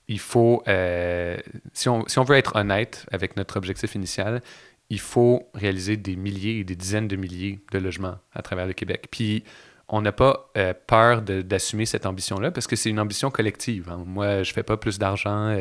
il 0.07 0.19
faut, 0.19 0.63
euh, 0.67 1.37
si, 1.73 1.89
on, 1.89 2.05
si, 2.07 2.19
on, 2.19 2.23
veut 2.23 2.35
être 2.35 2.55
honnête 2.55 3.05
avec 3.11 3.37
notre 3.37 3.57
objectif 3.57 3.95
initial, 3.95 4.41
il 4.89 4.99
faut 4.99 5.49
réaliser 5.53 5.97
des 5.97 6.15
milliers 6.15 6.59
et 6.59 6.63
des 6.63 6.75
dizaines 6.75 7.07
de 7.07 7.15
milliers 7.15 7.59
de 7.71 7.77
logements 7.77 8.17
à 8.33 8.41
travers 8.41 8.67
le 8.67 8.73
Québec. 8.73 9.07
Puis, 9.11 9.43
on 9.89 10.01
n'a 10.01 10.11
pas 10.11 10.51
peur 10.87 11.21
d'assumer 11.21 11.85
cette 11.85 12.05
ambition-là 12.05 12.51
parce 12.51 12.67
que 12.67 12.75
c'est 12.75 12.89
une 12.89 12.99
ambition 12.99 13.31
collective. 13.31 13.89
Hein. 13.89 14.03
Moi, 14.05 14.43
je 14.43 14.51
fais 14.51 14.63
pas 14.63 14.77
plus 14.77 14.99
d'argent 14.99 15.55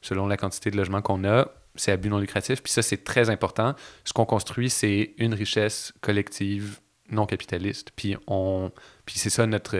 selon 0.00 0.26
la 0.26 0.36
quantité 0.36 0.70
de 0.70 0.76
logements 0.76 1.02
qu'on 1.02 1.24
a 1.24 1.48
c'est 1.78 1.92
à 1.92 1.96
but 1.96 2.10
non 2.10 2.18
lucratif. 2.18 2.62
Puis 2.62 2.72
ça, 2.72 2.82
c'est 2.82 3.04
très 3.04 3.30
important. 3.30 3.74
Ce 4.04 4.12
qu'on 4.12 4.26
construit, 4.26 4.70
c'est 4.70 5.14
une 5.18 5.34
richesse 5.34 5.92
collective 6.00 6.80
non 7.10 7.26
capitaliste. 7.26 7.90
Puis, 7.96 8.16
on, 8.26 8.70
puis 9.06 9.18
c'est 9.18 9.30
ça 9.30 9.46
notre, 9.46 9.78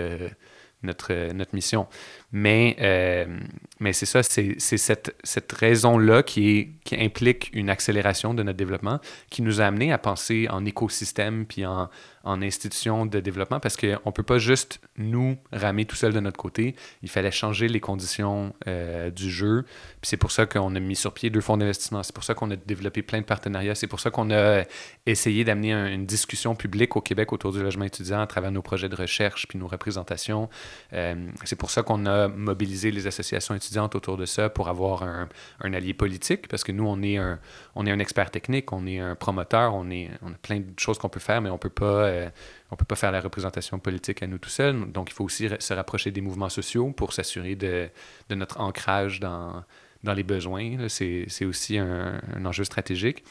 notre, 0.83 1.33
notre 1.33 1.55
mission. 1.55 1.87
Mais, 2.31 2.77
euh, 2.81 3.39
mais 3.81 3.95
c'est 3.95 4.05
ça, 4.05 4.23
c'est 4.23 4.59
cette, 4.59 5.17
cette 5.25 5.51
raison-là 5.51 6.23
qui, 6.23 6.73
qui 6.85 6.95
implique 6.97 7.51
une 7.55 7.71
accélération 7.71 8.35
de 8.35 8.43
notre 8.43 8.59
développement 8.59 9.01
qui 9.31 9.41
nous 9.41 9.63
a 9.63 9.65
amené 9.65 9.93
à 9.93 9.99
penser 9.99 10.47
en 10.51 10.67
écosystème 10.67 11.47
puis 11.47 11.65
en, 11.65 11.89
en 12.25 12.43
institution 12.43 13.07
de 13.07 13.21
développement 13.21 13.61
parce 13.61 13.77
qu'on 13.77 13.87
ne 13.87 14.11
peut 14.11 14.23
pas 14.23 14.39
juste 14.39 14.81
nous 14.99 15.39
ramer 15.53 15.87
tout 15.87 15.97
seul 15.97 16.13
de 16.13 16.21
notre 16.21 16.37
côté. 16.37 16.75
Il 17.03 17.09
fallait 17.09 17.31
changer 17.31 17.69
les 17.69 17.81
conditions 17.81 18.55
euh, 18.67 19.11
du 19.11 19.31
jeu. 19.31 19.65
Puis 20.01 20.11
c'est 20.11 20.17
pour 20.19 20.31
ça 20.31 20.45
qu'on 20.45 20.75
a 20.75 20.81
mis 20.81 20.97
sur 20.97 21.15
pied 21.15 21.31
deux 21.31 21.41
fonds 21.41 21.57
d'investissement. 21.57 22.03
C'est 22.03 22.15
pour 22.15 22.25
ça 22.25 22.35
qu'on 22.35 22.51
a 22.51 22.57
développé 22.57 23.01
plein 23.01 23.21
de 23.21 23.25
partenariats. 23.25 23.75
C'est 23.75 23.87
pour 23.87 24.01
ça 24.01 24.11
qu'on 24.11 24.31
a 24.31 24.65
essayé 25.07 25.45
d'amener 25.45 25.73
une 25.73 26.05
discussion 26.05 26.55
publique 26.55 26.97
au 26.97 27.01
Québec 27.01 27.33
autour 27.33 27.53
du 27.53 27.63
logement 27.63 27.87
étudiant 27.87 28.21
à 28.21 28.27
travers 28.27 28.51
nos 28.51 28.63
projets 28.63 28.91
de 28.91 28.97
recherche 28.97 29.47
puis 29.49 29.59
nos 29.59 29.69
représentations. 29.69 30.51
Euh, 30.93 31.15
c'est 31.45 31.57
pour 31.57 31.71
ça 31.71 31.83
qu'on 31.83 32.05
a 32.05 32.18
mobilisé 32.27 32.91
les 32.91 33.07
associations 33.07 33.55
étudiantes 33.55 33.95
autour 33.95 34.17
de 34.17 34.27
ça 34.27 34.49
pour 34.49 34.69
avoir 34.69 35.05
un, 35.05 35.29
allié 35.61 35.95
politique 35.95 36.49
parce 36.49 36.65
que 36.65 36.73
nous, 36.73 36.87
on 36.87 37.01
est 37.03 37.19
un, 37.19 37.39
on 37.77 37.87
est 37.87 37.93
un 37.93 38.01
expert 38.01 38.33
technique, 38.33 38.73
on 38.73 38.87
est 38.87 38.99
un 38.99 39.15
promoteur, 39.15 39.75
on, 39.75 39.89
est, 39.91 40.11
on 40.23 40.33
a 40.33 40.39
plein 40.43 40.59
de 40.61 40.79
choses 40.79 40.99
qu'on 40.99 41.09
peut 41.09 41.21
faire, 41.21 41.41
mais 41.41 41.51
on 41.51 41.59
peut 41.59 41.71
euh, 41.83 42.29
peut 42.77 42.85
pas 42.85 42.97
faire 42.97 43.13
la 43.13 43.21
représentation 43.21 43.79
politique 43.79 44.23
à 44.23 44.27
nous 44.27 44.39
tout 44.39 44.51
seuls. 44.51 44.91
Donc, 44.91 45.11
il 45.11 45.15
faut 45.15 45.25
aussi 45.25 45.49
se 45.59 45.75
rapprocher 45.75 46.11
des 46.11 46.21
mouvements 46.21 46.49
sociaux 46.49 46.91
pour 46.93 47.13
s'assurer 47.13 47.55
de, 47.55 47.89
de, 48.29 48.35
notre 48.35 48.61
ancrage 48.61 49.21
dans, 49.21 49.63
dans 50.03 50.15
les 50.15 50.23
besoins. 50.23 50.89
C'est 50.89 51.45
aussi 51.45 51.79
un, 51.79 52.21
enjeu 52.45 52.65
stratégique. 52.65 53.25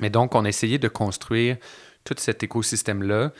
Mais 0.00 0.10
donc, 0.10 0.34
on 0.34 0.44
a 0.44 0.48
essayé 0.48 0.78
de 0.78 0.88
construire 0.88 1.56
tout 2.04 2.14
cet 2.18 2.42
écosystème-là 2.42 3.32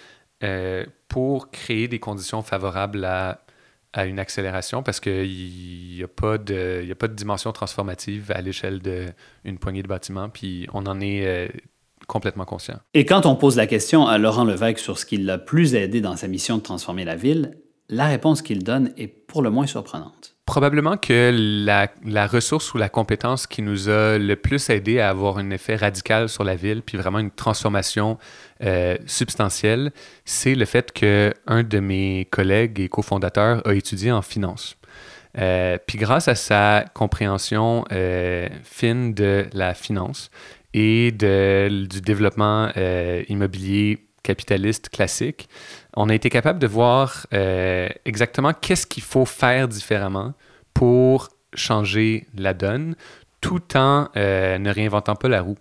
euh, 0.42 0.86
pour 1.08 1.50
créer 1.50 1.88
des 1.88 1.98
conditions 1.98 2.42
favorables 2.42 3.04
à 3.04 3.40
à 3.92 4.06
une 4.06 4.18
accélération 4.18 4.82
parce 4.82 5.00
qu'il 5.00 5.28
n'y 5.28 6.02
a, 6.02 6.08
pas 6.08 6.38
de, 6.38 6.84
y 6.86 6.92
a 6.92 6.94
pas 6.94 7.08
de 7.08 7.14
dimension 7.14 7.52
transformative 7.52 8.30
à 8.34 8.40
l'échelle 8.40 8.80
d'une 8.80 9.58
poignée 9.58 9.82
de 9.82 9.88
bâtiments, 9.88 10.28
puis 10.28 10.66
on 10.72 10.86
en 10.86 11.00
est 11.00 11.26
euh, 11.26 11.48
complètement 12.06 12.44
conscient. 12.44 12.78
Et 12.94 13.04
quand 13.04 13.26
on 13.26 13.34
pose 13.34 13.56
la 13.56 13.66
question 13.66 14.06
à 14.06 14.18
Laurent 14.18 14.44
Levesque 14.44 14.78
sur 14.78 14.98
ce 14.98 15.06
qui 15.06 15.16
l'a 15.16 15.38
plus 15.38 15.74
aidé 15.74 16.00
dans 16.00 16.16
sa 16.16 16.28
mission 16.28 16.58
de 16.58 16.62
transformer 16.62 17.04
la 17.04 17.16
ville, 17.16 17.58
la 17.88 18.06
réponse 18.06 18.42
qu'il 18.42 18.64
donne 18.64 18.92
est 18.96 19.06
pour 19.06 19.42
le 19.42 19.50
moins 19.50 19.66
surprenante. 19.66 20.34
Probablement 20.44 20.96
que 20.96 21.30
la, 21.34 22.26
ressource 22.26 22.72
ou 22.72 22.78
la 22.78 22.88
compétence 22.88 23.46
qui 23.46 23.60
nous 23.60 23.88
a 23.90 24.18
le 24.18 24.34
plus 24.34 24.70
aidé 24.70 24.98
à 24.98 25.10
avoir 25.10 25.38
un 25.38 25.50
effet 25.50 25.76
radical 25.76 26.28
sur 26.28 26.42
la 26.42 26.56
ville, 26.56 26.82
puis 26.82 26.96
vraiment 26.96 27.18
une 27.18 27.30
transformation 27.30 28.18
euh, 28.62 28.96
substantielle, 29.06 29.92
c'est 30.24 30.54
le 30.54 30.64
fait 30.64 30.92
qu'un 30.92 31.62
de 31.62 31.80
mes 31.80 32.26
collègues 32.30 32.80
et 32.80 32.88
cofondateurs 32.88 33.66
a 33.66 33.74
étudié 33.74 34.10
en 34.10 34.22
finance. 34.22 34.76
Euh, 35.38 35.76
puis 35.86 35.98
grâce 35.98 36.28
à 36.28 36.34
sa 36.34 36.86
compréhension 36.94 37.84
euh, 37.92 38.48
fine 38.64 39.12
de 39.12 39.46
la 39.52 39.74
finance 39.74 40.30
et 40.72 41.12
de, 41.12 41.86
du 41.86 42.00
développement 42.00 42.70
immobilier 43.28 44.07
capitaliste 44.28 44.90
classique, 44.90 45.48
on 45.96 46.10
a 46.10 46.14
été 46.14 46.28
capable 46.28 46.58
de 46.58 46.66
voir 46.66 47.26
euh, 47.32 47.88
exactement 48.04 48.52
qu'est-ce 48.52 48.86
qu'il 48.86 49.02
faut 49.02 49.24
faire 49.24 49.68
différemment 49.68 50.34
pour 50.74 51.30
changer 51.54 52.26
la 52.36 52.52
donne 52.52 52.94
tout 53.40 53.74
en 53.74 54.08
euh, 54.16 54.58
ne 54.58 54.70
réinventant 54.70 55.14
pas 55.14 55.28
la 55.28 55.40
roue. 55.40 55.56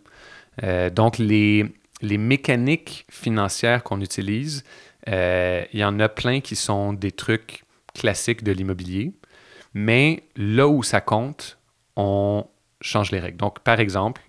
Euh, 0.64 0.90
donc, 0.90 1.18
les, 1.18 1.66
les, 2.02 2.18
mécaniques 2.18 3.06
financières 3.10 3.84
qu'on 3.84 4.02
utilise, 4.02 4.66
il 5.08 5.80
y 5.80 5.86
en 5.86 5.98
a 6.02 6.10
plein 6.10 6.42
qui 6.42 6.58
sont 6.58 6.92
des 6.92 7.14
trucs 7.14 7.64
classiques 7.94 8.44
de 8.44 8.52
l'immobilier, 8.52 9.14
mais 9.74 10.24
là 10.36 10.68
où 10.68 10.84
ça 10.84 11.00
compte, 11.00 11.58
on 11.96 12.46
change 12.82 13.12
les 13.12 13.20
règles. 13.20 13.38
Donc, 13.38 13.60
par 13.62 13.80
exemple, 13.80 14.22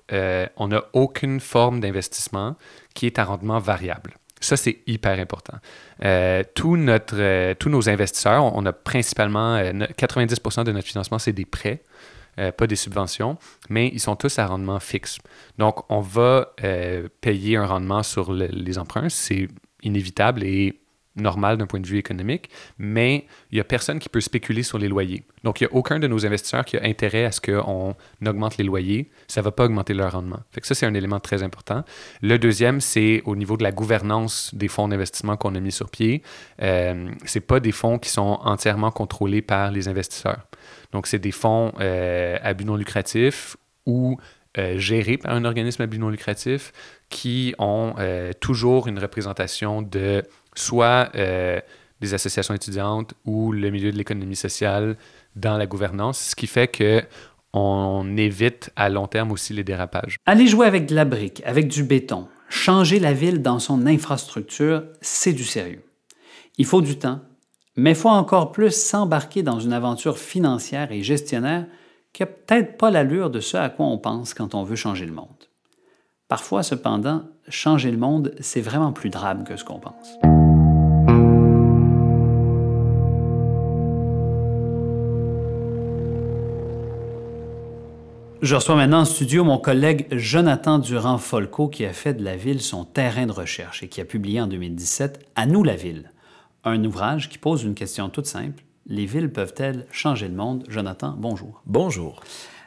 on 0.56 0.68
n'a 0.68 0.84
aucune 0.92 1.40
forme 1.40 1.80
d'investissement 1.80 2.54
qui 2.94 3.06
est 3.06 3.18
à 3.18 3.24
rendement 3.24 3.58
variable. 3.58 4.14
Ça, 4.40 4.56
c'est 4.56 4.78
hyper 4.86 5.18
important. 5.18 5.58
Euh, 6.04 6.42
euh, 6.42 7.54
tous 7.54 7.68
nos 7.68 7.88
investisseurs, 7.88 8.44
on, 8.44 8.66
a 8.66 8.72
principalement 8.72 9.58
90% 9.58 10.60
euh, 10.60 10.64
de 10.64 10.72
notre 10.72 10.86
financement, 10.86 11.18
c'est 11.18 11.32
des 11.32 11.44
prêts, 11.44 11.82
pas 12.56 12.68
des 12.68 12.76
subventions, 12.76 13.36
mais 13.68 13.88
ils 13.88 13.98
sont 13.98 14.14
tous 14.14 14.38
à 14.38 14.46
rendement 14.46 14.78
fixe. 14.78 15.18
Donc, 15.58 15.90
on 15.90 16.00
va 16.00 16.52
payer 17.20 17.56
un 17.56 17.66
rendement 17.66 18.04
sur 18.04 18.32
les 18.32 18.78
emprunts, 18.78 19.08
c'est 19.08 19.48
inévitable 19.82 20.44
et 20.44 20.78
normal 21.20 21.56
d'un 21.56 21.66
point 21.66 21.80
de 21.80 21.86
vue 21.86 21.98
économique, 21.98 22.50
mais 22.78 23.26
il 23.50 23.56
n'y 23.56 23.60
a 23.60 23.64
personne 23.64 23.98
qui 23.98 24.08
peut 24.08 24.20
spéculer 24.20 24.62
sur 24.62 24.78
les 24.78 24.88
loyers. 24.88 25.24
Donc, 25.44 25.60
il 25.60 25.64
n'y 25.64 25.72
a 25.72 25.74
aucun 25.74 25.98
de 25.98 26.06
nos 26.06 26.26
investisseurs 26.26 26.64
qui 26.64 26.76
a 26.76 26.84
intérêt 26.84 27.24
à 27.24 27.32
ce 27.32 27.40
qu'on 27.40 27.94
augmente 28.26 28.56
les 28.56 28.64
loyers. 28.64 29.10
Ça 29.28 29.40
ne 29.40 29.44
va 29.44 29.52
pas 29.52 29.64
augmenter 29.64 29.94
leur 29.94 30.12
rendement. 30.12 30.40
Ça, 30.62 30.74
c'est 30.74 30.86
un 30.86 30.94
élément 30.94 31.20
très 31.20 31.42
important. 31.42 31.84
Le 32.22 32.38
deuxième, 32.38 32.80
c'est 32.80 33.22
au 33.24 33.36
niveau 33.36 33.56
de 33.56 33.62
la 33.62 33.72
gouvernance 33.72 34.54
des 34.54 34.68
fonds 34.68 34.88
d'investissement 34.88 35.36
qu'on 35.36 35.54
a 35.54 35.60
mis 35.60 35.72
sur 35.72 35.90
pied. 35.90 36.22
Euh, 36.62 37.10
ce 37.24 37.38
pas 37.38 37.60
des 37.60 37.72
fonds 37.72 37.98
qui 37.98 38.10
sont 38.10 38.38
entièrement 38.42 38.90
contrôlés 38.90 39.42
par 39.42 39.70
les 39.70 39.88
investisseurs. 39.88 40.46
Donc, 40.92 41.06
c'est 41.06 41.18
des 41.18 41.32
fonds 41.32 41.72
euh, 41.80 42.36
à 42.42 42.54
but 42.54 42.64
non 42.64 42.76
lucratif 42.76 43.56
ou 43.86 44.18
euh, 44.58 44.78
gérés 44.78 45.18
par 45.18 45.32
un 45.32 45.44
organisme 45.44 45.82
à 45.82 45.86
but 45.86 45.98
non 45.98 46.08
lucratif 46.08 46.72
qui 47.10 47.54
ont 47.58 47.94
euh, 47.98 48.32
toujours 48.40 48.88
une 48.88 48.98
représentation 48.98 49.82
de 49.82 50.24
soit 50.54 51.10
euh, 51.14 51.60
des 52.00 52.14
associations 52.14 52.54
étudiantes 52.54 53.14
ou 53.24 53.52
le 53.52 53.70
milieu 53.70 53.92
de 53.92 53.96
l'économie 53.96 54.36
sociale 54.36 54.96
dans 55.36 55.56
la 55.56 55.66
gouvernance, 55.66 56.18
ce 56.30 56.36
qui 56.36 56.46
fait 56.46 56.68
que 56.68 57.02
on 57.52 58.16
évite 58.16 58.70
à 58.76 58.88
long 58.88 59.06
terme 59.06 59.32
aussi 59.32 59.54
les 59.54 59.64
dérapages. 59.64 60.16
Aller 60.26 60.46
jouer 60.46 60.66
avec 60.66 60.86
de 60.86 60.94
la 60.94 61.04
brique, 61.04 61.42
avec 61.46 61.68
du 61.68 61.82
béton, 61.82 62.28
changer 62.48 63.00
la 63.00 63.12
ville 63.12 63.42
dans 63.42 63.58
son 63.58 63.86
infrastructure, 63.86 64.84
c'est 65.00 65.32
du 65.32 65.44
sérieux. 65.44 65.82
Il 66.58 66.66
faut 66.66 66.82
du 66.82 66.98
temps, 66.98 67.20
mais 67.76 67.92
il 67.92 67.96
faut 67.96 68.08
encore 68.08 68.52
plus 68.52 68.74
s'embarquer 68.74 69.42
dans 69.42 69.60
une 69.60 69.72
aventure 69.72 70.18
financière 70.18 70.92
et 70.92 71.02
gestionnaire 71.02 71.66
qui 72.12 72.22
n'a 72.22 72.26
peut-être 72.26 72.76
pas 72.76 72.90
l'allure 72.90 73.30
de 73.30 73.40
ce 73.40 73.56
à 73.56 73.68
quoi 73.68 73.86
on 73.86 73.98
pense 73.98 74.34
quand 74.34 74.54
on 74.54 74.64
veut 74.64 74.76
changer 74.76 75.06
le 75.06 75.12
monde. 75.12 75.47
Parfois, 76.28 76.62
cependant, 76.62 77.22
changer 77.48 77.90
le 77.90 77.96
monde, 77.96 78.34
c'est 78.40 78.60
vraiment 78.60 78.92
plus 78.92 79.08
drame 79.08 79.44
que 79.44 79.56
ce 79.56 79.64
qu'on 79.64 79.80
pense. 79.80 80.18
Je 88.42 88.54
reçois 88.54 88.76
maintenant 88.76 89.00
en 89.00 89.04
studio 89.06 89.42
mon 89.42 89.56
collègue 89.58 90.06
Jonathan 90.12 90.78
Durand-Folco 90.78 91.68
qui 91.68 91.86
a 91.86 91.94
fait 91.94 92.12
de 92.12 92.22
la 92.22 92.36
ville 92.36 92.60
son 92.60 92.84
terrain 92.84 93.24
de 93.24 93.32
recherche 93.32 93.82
et 93.82 93.88
qui 93.88 94.02
a 94.02 94.04
publié 94.04 94.40
en 94.42 94.46
2017 94.46 95.30
À 95.34 95.46
nous 95.46 95.64
la 95.64 95.76
ville, 95.76 96.12
un 96.62 96.84
ouvrage 96.84 97.30
qui 97.30 97.38
pose 97.38 97.64
une 97.64 97.74
question 97.74 98.10
toute 98.10 98.26
simple. 98.26 98.62
Les 98.86 99.06
villes 99.06 99.32
peuvent-elles 99.32 99.86
changer 99.90 100.28
le 100.28 100.34
monde? 100.34 100.64
Jonathan, 100.68 101.14
bonjour. 101.18 101.62
Bonjour. 101.64 102.20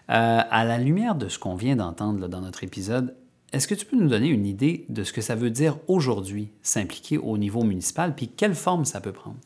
Euh, 0.09 0.41
à 0.49 0.65
la 0.65 0.79
lumière 0.79 1.13
de 1.13 1.29
ce 1.29 1.37
qu'on 1.37 1.55
vient 1.55 1.75
d'entendre 1.75 2.27
dans 2.27 2.41
notre 2.41 2.63
épisode, 2.63 3.15
est-ce 3.53 3.67
que 3.67 3.75
tu 3.75 3.85
peux 3.85 3.97
nous 3.97 4.07
donner 4.07 4.29
une 4.29 4.45
idée 4.45 4.85
de 4.89 5.03
ce 5.03 5.11
que 5.11 5.21
ça 5.21 5.35
veut 5.35 5.49
dire 5.49 5.77
aujourd'hui, 5.87 6.49
s'impliquer 6.61 7.17
au 7.17 7.37
niveau 7.37 7.63
municipal, 7.63 8.15
puis 8.15 8.29
quelle 8.29 8.55
forme 8.55 8.85
ça 8.85 9.01
peut 9.01 9.11
prendre? 9.11 9.37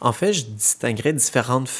En 0.00 0.12
fait, 0.12 0.32
je 0.32 0.44
distinguerais 0.44 1.12
différentes, 1.12 1.70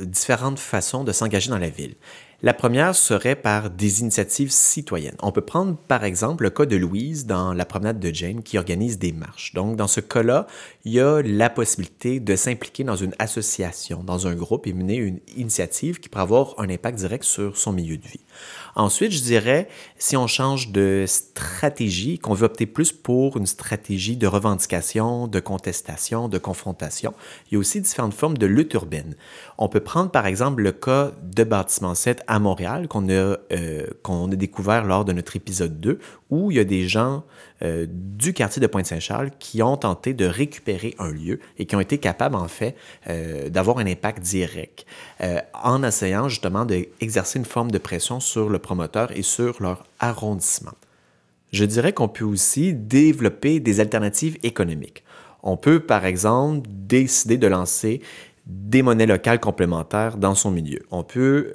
différentes 0.00 0.58
façons 0.58 1.04
de 1.04 1.12
s'engager 1.12 1.50
dans 1.50 1.58
la 1.58 1.68
ville. 1.68 1.94
La 2.42 2.54
première 2.54 2.94
serait 2.94 3.36
par 3.36 3.68
des 3.68 4.00
initiatives 4.00 4.50
citoyennes. 4.50 5.16
On 5.20 5.30
peut 5.30 5.42
prendre 5.42 5.76
par 5.76 6.04
exemple 6.04 6.44
le 6.44 6.50
cas 6.50 6.64
de 6.64 6.74
Louise 6.74 7.26
dans 7.26 7.52
la 7.52 7.66
promenade 7.66 8.00
de 8.00 8.14
Jane 8.14 8.42
qui 8.42 8.56
organise 8.56 8.98
des 8.98 9.12
marches. 9.12 9.52
Donc 9.52 9.76
dans 9.76 9.86
ce 9.86 10.00
cas-là, 10.00 10.46
il 10.84 10.92
y 10.92 11.00
a 11.00 11.20
la 11.22 11.50
possibilité 11.50 12.20
de 12.20 12.36
s'impliquer 12.36 12.84
dans 12.84 12.96
une 12.96 13.14
association, 13.18 14.02
dans 14.02 14.26
un 14.26 14.34
groupe 14.34 14.66
et 14.66 14.72
mener 14.72 14.96
une 14.96 15.20
initiative 15.36 16.00
qui 16.00 16.08
pourrait 16.08 16.22
avoir 16.22 16.54
un 16.58 16.70
impact 16.70 16.98
direct 16.98 17.24
sur 17.24 17.56
son 17.56 17.72
milieu 17.72 17.98
de 17.98 18.06
vie. 18.06 18.20
Ensuite, 18.76 19.12
je 19.12 19.20
dirais, 19.20 19.68
si 19.98 20.16
on 20.16 20.26
change 20.26 20.70
de 20.70 21.04
stratégie, 21.06 22.18
qu'on 22.18 22.32
veut 22.32 22.46
opter 22.46 22.66
plus 22.66 22.92
pour 22.92 23.36
une 23.36 23.46
stratégie 23.46 24.16
de 24.16 24.26
revendication, 24.26 25.26
de 25.28 25.40
contestation, 25.40 26.28
de 26.28 26.38
confrontation, 26.38 27.12
il 27.50 27.54
y 27.54 27.56
a 27.56 27.58
aussi 27.58 27.80
différentes 27.80 28.14
formes 28.14 28.38
de 28.38 28.46
lutte 28.46 28.72
urbaine. 28.72 29.16
On 29.58 29.68
peut 29.68 29.80
prendre 29.80 30.10
par 30.10 30.26
exemple 30.26 30.62
le 30.62 30.72
cas 30.72 31.12
de 31.22 31.44
Bâtiment 31.44 31.94
7 31.94 32.22
à 32.26 32.38
Montréal 32.38 32.88
qu'on 32.88 33.08
a, 33.10 33.36
euh, 33.52 33.86
qu'on 34.02 34.30
a 34.30 34.36
découvert 34.36 34.84
lors 34.84 35.04
de 35.04 35.12
notre 35.12 35.36
épisode 35.36 35.78
2, 35.78 35.98
où 36.30 36.50
il 36.50 36.56
y 36.56 36.60
a 36.60 36.64
des 36.64 36.88
gens 36.88 37.24
euh, 37.62 37.86
du 37.88 38.32
quartier 38.32 38.60
de 38.60 38.66
Pointe-Saint-Charles 38.66 39.30
qui 39.38 39.62
ont 39.62 39.76
tenté 39.76 40.14
de 40.14 40.24
récupérer 40.24 40.94
un 40.98 41.10
lieu 41.10 41.40
et 41.58 41.66
qui 41.66 41.76
ont 41.76 41.80
été 41.80 41.98
capables, 41.98 42.36
en 42.36 42.48
fait, 42.48 42.74
euh, 43.08 43.50
d'avoir 43.50 43.78
un 43.78 43.86
impact 43.86 44.22
direct 44.22 44.86
euh, 45.20 45.40
en 45.62 45.82
essayant 45.82 46.28
justement 46.28 46.64
d'exercer 46.64 47.38
une 47.38 47.44
forme 47.44 47.70
de 47.70 47.78
pression 47.78 48.18
sur 48.18 48.48
le 48.48 48.58
promoteur 48.58 49.14
et 49.16 49.22
sur 49.22 49.60
leur 49.60 49.84
arrondissement. 49.98 50.72
Je 51.52 51.64
dirais 51.64 51.92
qu'on 51.92 52.08
peut 52.08 52.24
aussi 52.24 52.72
développer 52.72 53.60
des 53.60 53.80
alternatives 53.80 54.38
économiques. 54.42 55.04
On 55.42 55.56
peut, 55.56 55.80
par 55.80 56.06
exemple, 56.06 56.68
décider 56.70 57.36
de 57.36 57.46
lancer 57.46 58.00
des 58.46 58.82
monnaies 58.82 59.06
locales 59.06 59.40
complémentaires 59.40 60.16
dans 60.16 60.34
son 60.34 60.50
milieu. 60.50 60.80
On 60.90 61.02
peut 61.02 61.52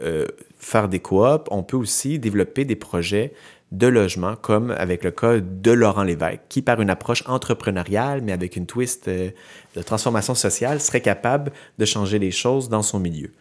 faire 0.57 0.87
des 0.87 0.99
coops, 0.99 1.47
on 1.51 1.63
peut 1.63 1.77
aussi 1.77 2.19
développer 2.19 2.65
des 2.65 2.75
projets 2.75 3.33
de 3.71 3.88
logement, 3.88 4.36
comme 4.36 4.71
avec 4.71 5.04
le 5.04 5.12
cas 5.12 5.39
de 5.39 5.71
Laurent 5.71 6.04
Lévesque, 6.04 6.41
qui, 6.49 6.62
par 6.62 6.82
une 6.82 6.89
approche 6.89 7.23
entrepreneuriale, 7.25 8.21
mais 8.21 8.32
avec 8.32 8.56
une 8.56 8.65
twist 8.65 9.08
euh, 9.08 9.32
de 9.75 9.82
transformation 9.82 10.36
sociale, 10.36 10.80
serait 10.80 11.01
capable 11.01 11.51
de 11.78 11.86
changer 11.86 12.19
les 12.19 12.32
choses 12.32 12.69
dans 12.69 12.84
son 12.84 12.99
milieu. 12.99 13.32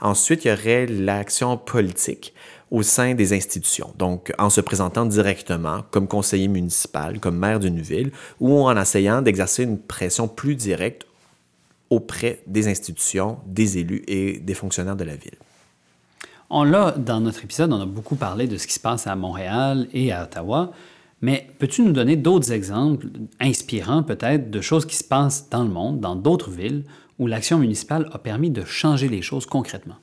Ensuite, 0.00 0.44
il 0.44 0.48
y 0.48 0.52
aurait 0.52 0.86
l'action 0.86 1.56
politique 1.56 2.34
au 2.70 2.82
sein 2.82 3.14
des 3.14 3.34
institutions, 3.34 3.92
donc 3.98 4.32
en 4.38 4.48
se 4.48 4.62
présentant 4.62 5.04
directement 5.04 5.84
comme 5.90 6.08
conseiller 6.08 6.48
municipal, 6.48 7.20
comme 7.20 7.36
maire 7.36 7.60
d'une 7.60 7.80
ville, 7.80 8.10
ou 8.40 8.62
en 8.62 8.80
essayant 8.80 9.20
d'exercer 9.20 9.64
une 9.64 9.78
pression 9.78 10.26
plus 10.26 10.56
directe 10.56 11.06
auprès 11.90 12.42
des 12.46 12.68
institutions, 12.68 13.38
des 13.46 13.76
élus 13.76 14.02
et 14.08 14.38
des 14.38 14.54
fonctionnaires 14.54 14.96
de 14.96 15.04
la 15.04 15.16
ville. 15.16 15.36
On 16.54 16.64
l'a, 16.64 16.90
dans 16.90 17.20
notre 17.20 17.42
épisode, 17.44 17.72
on 17.72 17.80
a 17.80 17.86
beaucoup 17.86 18.14
parlé 18.14 18.46
de 18.46 18.58
ce 18.58 18.66
qui 18.66 18.74
se 18.74 18.78
passe 18.78 19.06
à 19.06 19.16
Montréal 19.16 19.88
et 19.94 20.12
à 20.12 20.24
Ottawa, 20.24 20.72
mais 21.22 21.46
peux-tu 21.58 21.80
nous 21.80 21.92
donner 21.92 22.14
d'autres 22.14 22.52
exemples 22.52 23.06
inspirants 23.40 24.02
peut-être 24.02 24.50
de 24.50 24.60
choses 24.60 24.84
qui 24.84 24.94
se 24.94 25.02
passent 25.02 25.48
dans 25.48 25.62
le 25.62 25.70
monde, 25.70 26.00
dans 26.00 26.14
d'autres 26.14 26.50
villes, 26.50 26.84
où 27.18 27.26
l'action 27.26 27.56
municipale 27.56 28.10
a 28.12 28.18
permis 28.18 28.50
de 28.50 28.66
changer 28.66 29.08
les 29.08 29.22
choses 29.22 29.46
concrètement? 29.46 29.94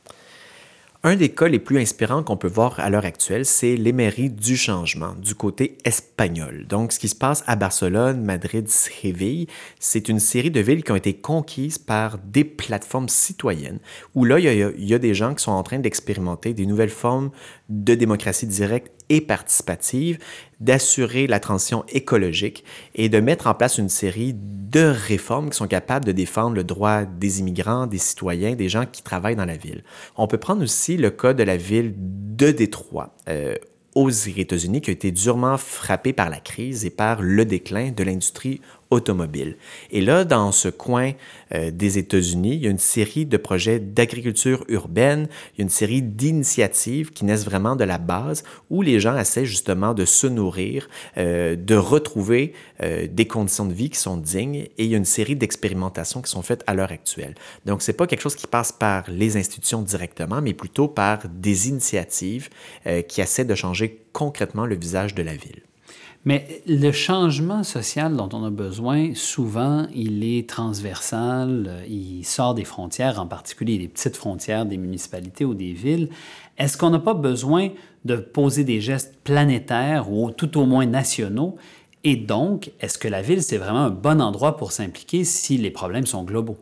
Un 1.02 1.16
des 1.16 1.30
cas 1.30 1.48
les 1.48 1.60
plus 1.60 1.80
inspirants 1.80 2.24
qu'on 2.24 2.36
peut 2.36 2.50
voir 2.50 2.78
à 2.82 2.90
l'heure 2.90 3.06
actuelle, 3.06 3.46
c'est 3.46 3.78
les 3.78 3.94
mairies 3.94 4.30
du 4.30 4.58
changement 4.58 5.14
du 5.16 5.34
côté 5.34 5.78
espagnol. 5.86 6.66
Donc, 6.68 6.92
ce 6.92 7.00
qui 7.00 7.08
se 7.08 7.16
passe 7.16 7.42
à 7.48 7.56
Barcelone, 7.56 8.22
Madrid, 8.22 8.68
Séville, 8.68 9.48
c'est 9.80 10.10
une 10.10 10.20
série 10.20 10.52
de 10.52 10.60
villes 10.60 10.84
qui 10.84 10.92
ont 10.92 10.98
été 10.98 11.14
conquises 11.14 11.78
par 11.78 12.18
des 12.18 12.44
plateformes 12.44 13.08
citoyennes, 13.08 13.80
où 14.14 14.26
là, 14.26 14.40
il 14.40 14.44
y 14.44 14.50
a, 14.50 14.72
il 14.72 14.86
y 14.86 14.94
a 14.94 15.00
des 15.00 15.14
gens 15.14 15.34
qui 15.34 15.42
sont 15.42 15.54
en 15.54 15.64
train 15.64 15.80
d'expérimenter 15.80 16.54
des 16.54 16.66
nouvelles 16.66 16.90
formes 16.90 17.32
de 17.70 17.96
démocratie 17.96 18.48
directe 18.48 18.92
et 19.10 19.22
participative, 19.22 20.18
d'assurer 20.60 21.28
la 21.28 21.40
transition 21.40 21.86
écologique 21.90 22.64
et 22.96 23.10
de 23.10 23.20
mettre 23.20 23.48
en 23.48 23.54
place 23.54 23.78
une 23.78 23.90
série 23.90 24.36
de 24.36 24.82
réformes 24.82 25.50
qui 25.50 25.58
sont 25.58 25.68
capables 25.68 26.06
de 26.06 26.12
défendre 26.12 26.56
le 26.56 26.64
droit 26.64 27.06
des 27.06 27.40
immigrants, 27.40 27.88
des 27.88 27.98
citoyens, 27.98 28.56
des 28.56 28.70
gens 28.70 28.86
qui 28.86 29.02
travaillent 29.02 29.36
dans 29.36 29.46
la 29.46 29.58
ville. 29.58 29.84
On 30.18 30.28
peut 30.28 30.38
prendre 30.38 30.64
aussi 30.64 30.98
le 30.98 31.12
cas 31.12 31.34
de 31.34 31.44
la 31.44 31.58
ville 31.58 31.94
de 31.98 32.52
Détroit. 32.52 33.16
Euh, 33.28 33.56
aux 33.96 34.10
États-Unis 34.10 34.82
qui 34.82 34.92
a 34.92 34.94
été 34.94 35.12
durement 35.12 35.58
frappée 35.58 36.14
par 36.14 36.30
la 36.30 36.40
crise 36.40 36.86
et 36.86 36.90
par 36.90 37.22
le 37.22 37.44
déclin 37.44 37.92
de 37.92 38.04
l'industrie 38.04 38.62
automobile. 38.92 39.56
Et 39.92 40.02
là, 40.02 40.26
dans 40.26 40.52
ce 40.52 40.68
coin 40.68 41.12
euh, 41.54 41.70
des 41.72 41.98
États-Unis, 41.98 42.56
il 42.56 42.64
y 42.64 42.68
a 42.68 42.72
une 42.72 42.80
série 42.80 43.26
de 43.26 43.38
projets 43.38 43.80
d'agriculture 43.80 44.64
urbaine, 44.68 45.28
il 45.54 45.60
y 45.60 45.62
a 45.62 45.64
une 45.64 45.70
série 45.70 46.02
d'initiatives 46.02 47.12
qui 47.12 47.26
naissent 47.26 47.46
vraiment 47.46 47.76
de 47.76 47.84
la 47.84 48.00
base 48.00 48.44
où 48.70 48.82
les 48.82 49.00
gens 49.00 49.18
essaient 49.18 49.46
justement 49.46 49.94
de 49.94 50.06
se 50.06 50.26
nourrir, 50.26 50.90
euh, 51.18 51.56
de 51.56 51.76
retrouver 51.76 52.54
euh, 52.82 53.08
des 53.08 53.28
conditions 53.28 53.66
de 53.66 53.74
vie 53.74 53.90
qui 53.90 54.00
sont 54.00 54.18
dignes 54.18 54.56
et 54.56 54.86
il 54.86 54.88
y 54.88 54.96
a 54.96 54.98
une 54.98 55.06
série 55.06 55.36
d'expérimentations 55.36 56.22
qui 56.22 56.32
sont 56.32 56.42
faites 56.42 56.64
à 56.66 56.74
l'heure 56.74 56.92
actuelle. 56.92 57.36
Donc, 57.66 57.84
ce 57.84 57.92
n'est 57.92 57.96
pas 57.96 58.08
quelque 58.08 58.22
chose 58.22 58.36
qui 58.36 58.48
passe 58.48 58.72
par 58.72 59.04
les 59.10 59.38
institutions 59.38 59.84
directement, 59.84 60.42
mais 60.42 60.54
plutôt 60.54 60.88
par 60.88 61.28
des 61.30 61.70
initiatives 61.70 62.50
qui 63.08 63.22
essaient 63.22 63.46
de 63.46 63.56
changer 63.56 64.02
concrètement 64.14 64.66
le 64.66 64.76
visage 64.76 65.14
de 65.14 65.22
la 65.24 65.36
ville. 65.36 65.62
Mais 66.26 66.62
le 66.68 66.92
changement 66.92 67.64
social 67.64 68.16
dont 68.16 68.30
on 68.34 68.44
a 68.44 68.50
besoin, 68.50 69.14
souvent, 69.16 69.88
il 69.96 70.24
est 70.24 70.50
transversal, 70.50 71.84
il 71.88 72.26
sort 72.26 72.54
des 72.54 72.66
frontières, 72.66 73.22
en 73.22 73.26
particulier 73.26 73.78
des 73.78 73.88
petites 73.88 74.18
frontières 74.18 74.66
des 74.66 74.78
municipalités 74.78 75.46
ou 75.46 75.54
des 75.54 75.72
villes. 75.72 76.10
Est-ce 76.58 76.78
qu'on 76.78 76.90
n'a 76.90 77.00
pas 77.00 77.14
besoin 77.14 77.70
de 78.04 78.18
poser 78.18 78.66
des 78.66 78.82
gestes 78.82 79.16
planétaires 79.24 80.12
ou 80.12 80.32
tout 80.32 80.58
au 80.58 80.66
moins 80.66 80.86
nationaux? 80.86 81.56
Et 82.04 82.18
donc, 82.18 82.72
est-ce 82.82 82.98
que 82.98 83.08
la 83.08 83.22
ville, 83.22 83.42
c'est 83.42 83.58
vraiment 83.58 83.86
un 83.86 83.90
bon 83.90 84.22
endroit 84.22 84.58
pour 84.58 84.74
s'impliquer 84.74 85.24
si 85.24 85.58
les 85.58 85.72
problèmes 85.72 86.06
sont 86.06 86.24
globaux? 86.24 86.58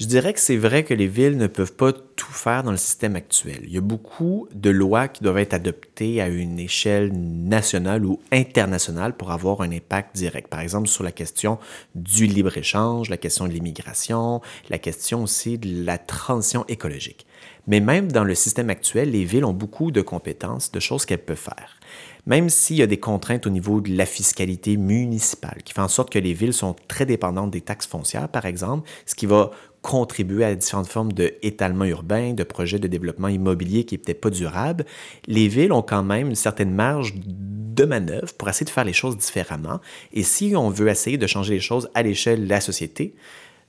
Je 0.00 0.06
dirais 0.06 0.32
que 0.32 0.40
c'est 0.40 0.56
vrai 0.56 0.82
que 0.82 0.92
les 0.92 1.06
villes 1.06 1.36
ne 1.36 1.46
peuvent 1.46 1.72
pas 1.72 1.92
tout 1.92 2.32
faire 2.32 2.64
dans 2.64 2.72
le 2.72 2.76
système 2.76 3.14
actuel. 3.14 3.60
Il 3.62 3.72
y 3.72 3.78
a 3.78 3.80
beaucoup 3.80 4.48
de 4.52 4.68
lois 4.68 5.06
qui 5.06 5.22
doivent 5.22 5.38
être 5.38 5.54
adoptées 5.54 6.20
à 6.20 6.26
une 6.26 6.58
échelle 6.58 7.12
nationale 7.12 8.04
ou 8.04 8.20
internationale 8.32 9.16
pour 9.16 9.30
avoir 9.30 9.60
un 9.60 9.70
impact 9.70 10.16
direct. 10.16 10.48
Par 10.48 10.58
exemple, 10.58 10.88
sur 10.88 11.04
la 11.04 11.12
question 11.12 11.60
du 11.94 12.26
libre-échange, 12.26 13.08
la 13.08 13.16
question 13.18 13.46
de 13.46 13.52
l'immigration, 13.52 14.40
la 14.68 14.78
question 14.78 15.22
aussi 15.22 15.58
de 15.58 15.84
la 15.84 15.96
transition 15.96 16.64
écologique. 16.66 17.24
Mais 17.68 17.78
même 17.78 18.10
dans 18.10 18.24
le 18.24 18.34
système 18.34 18.70
actuel, 18.70 19.12
les 19.12 19.24
villes 19.24 19.44
ont 19.44 19.52
beaucoup 19.52 19.92
de 19.92 20.02
compétences, 20.02 20.72
de 20.72 20.80
choses 20.80 21.06
qu'elles 21.06 21.24
peuvent 21.24 21.36
faire 21.36 21.78
même 22.26 22.48
s'il 22.48 22.76
y 22.76 22.82
a 22.82 22.86
des 22.86 22.98
contraintes 22.98 23.46
au 23.46 23.50
niveau 23.50 23.80
de 23.80 23.94
la 23.94 24.06
fiscalité 24.06 24.76
municipale, 24.76 25.58
qui 25.64 25.72
fait 25.72 25.80
en 25.80 25.88
sorte 25.88 26.10
que 26.10 26.18
les 26.18 26.32
villes 26.32 26.52
sont 26.52 26.74
très 26.88 27.06
dépendantes 27.06 27.50
des 27.50 27.60
taxes 27.60 27.86
foncières, 27.86 28.28
par 28.28 28.46
exemple, 28.46 28.88
ce 29.06 29.14
qui 29.14 29.26
va 29.26 29.50
contribuer 29.82 30.44
à 30.44 30.54
différentes 30.54 30.86
formes 30.86 31.12
d'étalement 31.12 31.84
urbain, 31.84 32.32
de 32.32 32.42
projets 32.42 32.78
de 32.78 32.88
développement 32.88 33.28
immobilier 33.28 33.84
qui 33.84 33.94
n'est 33.94 33.98
peut-être 33.98 34.22
pas 34.22 34.30
durable, 34.30 34.86
les 35.26 35.46
villes 35.46 35.72
ont 35.72 35.82
quand 35.82 36.02
même 36.02 36.28
une 36.28 36.34
certaine 36.34 36.72
marge 36.72 37.12
de 37.16 37.84
manœuvre 37.84 38.32
pour 38.34 38.48
essayer 38.48 38.64
de 38.64 38.70
faire 38.70 38.84
les 38.84 38.94
choses 38.94 39.18
différemment. 39.18 39.80
Et 40.14 40.22
si 40.22 40.54
on 40.56 40.70
veut 40.70 40.88
essayer 40.88 41.18
de 41.18 41.26
changer 41.26 41.54
les 41.54 41.60
choses 41.60 41.90
à 41.94 42.02
l'échelle 42.02 42.44
de 42.44 42.48
la 42.48 42.62
société, 42.62 43.14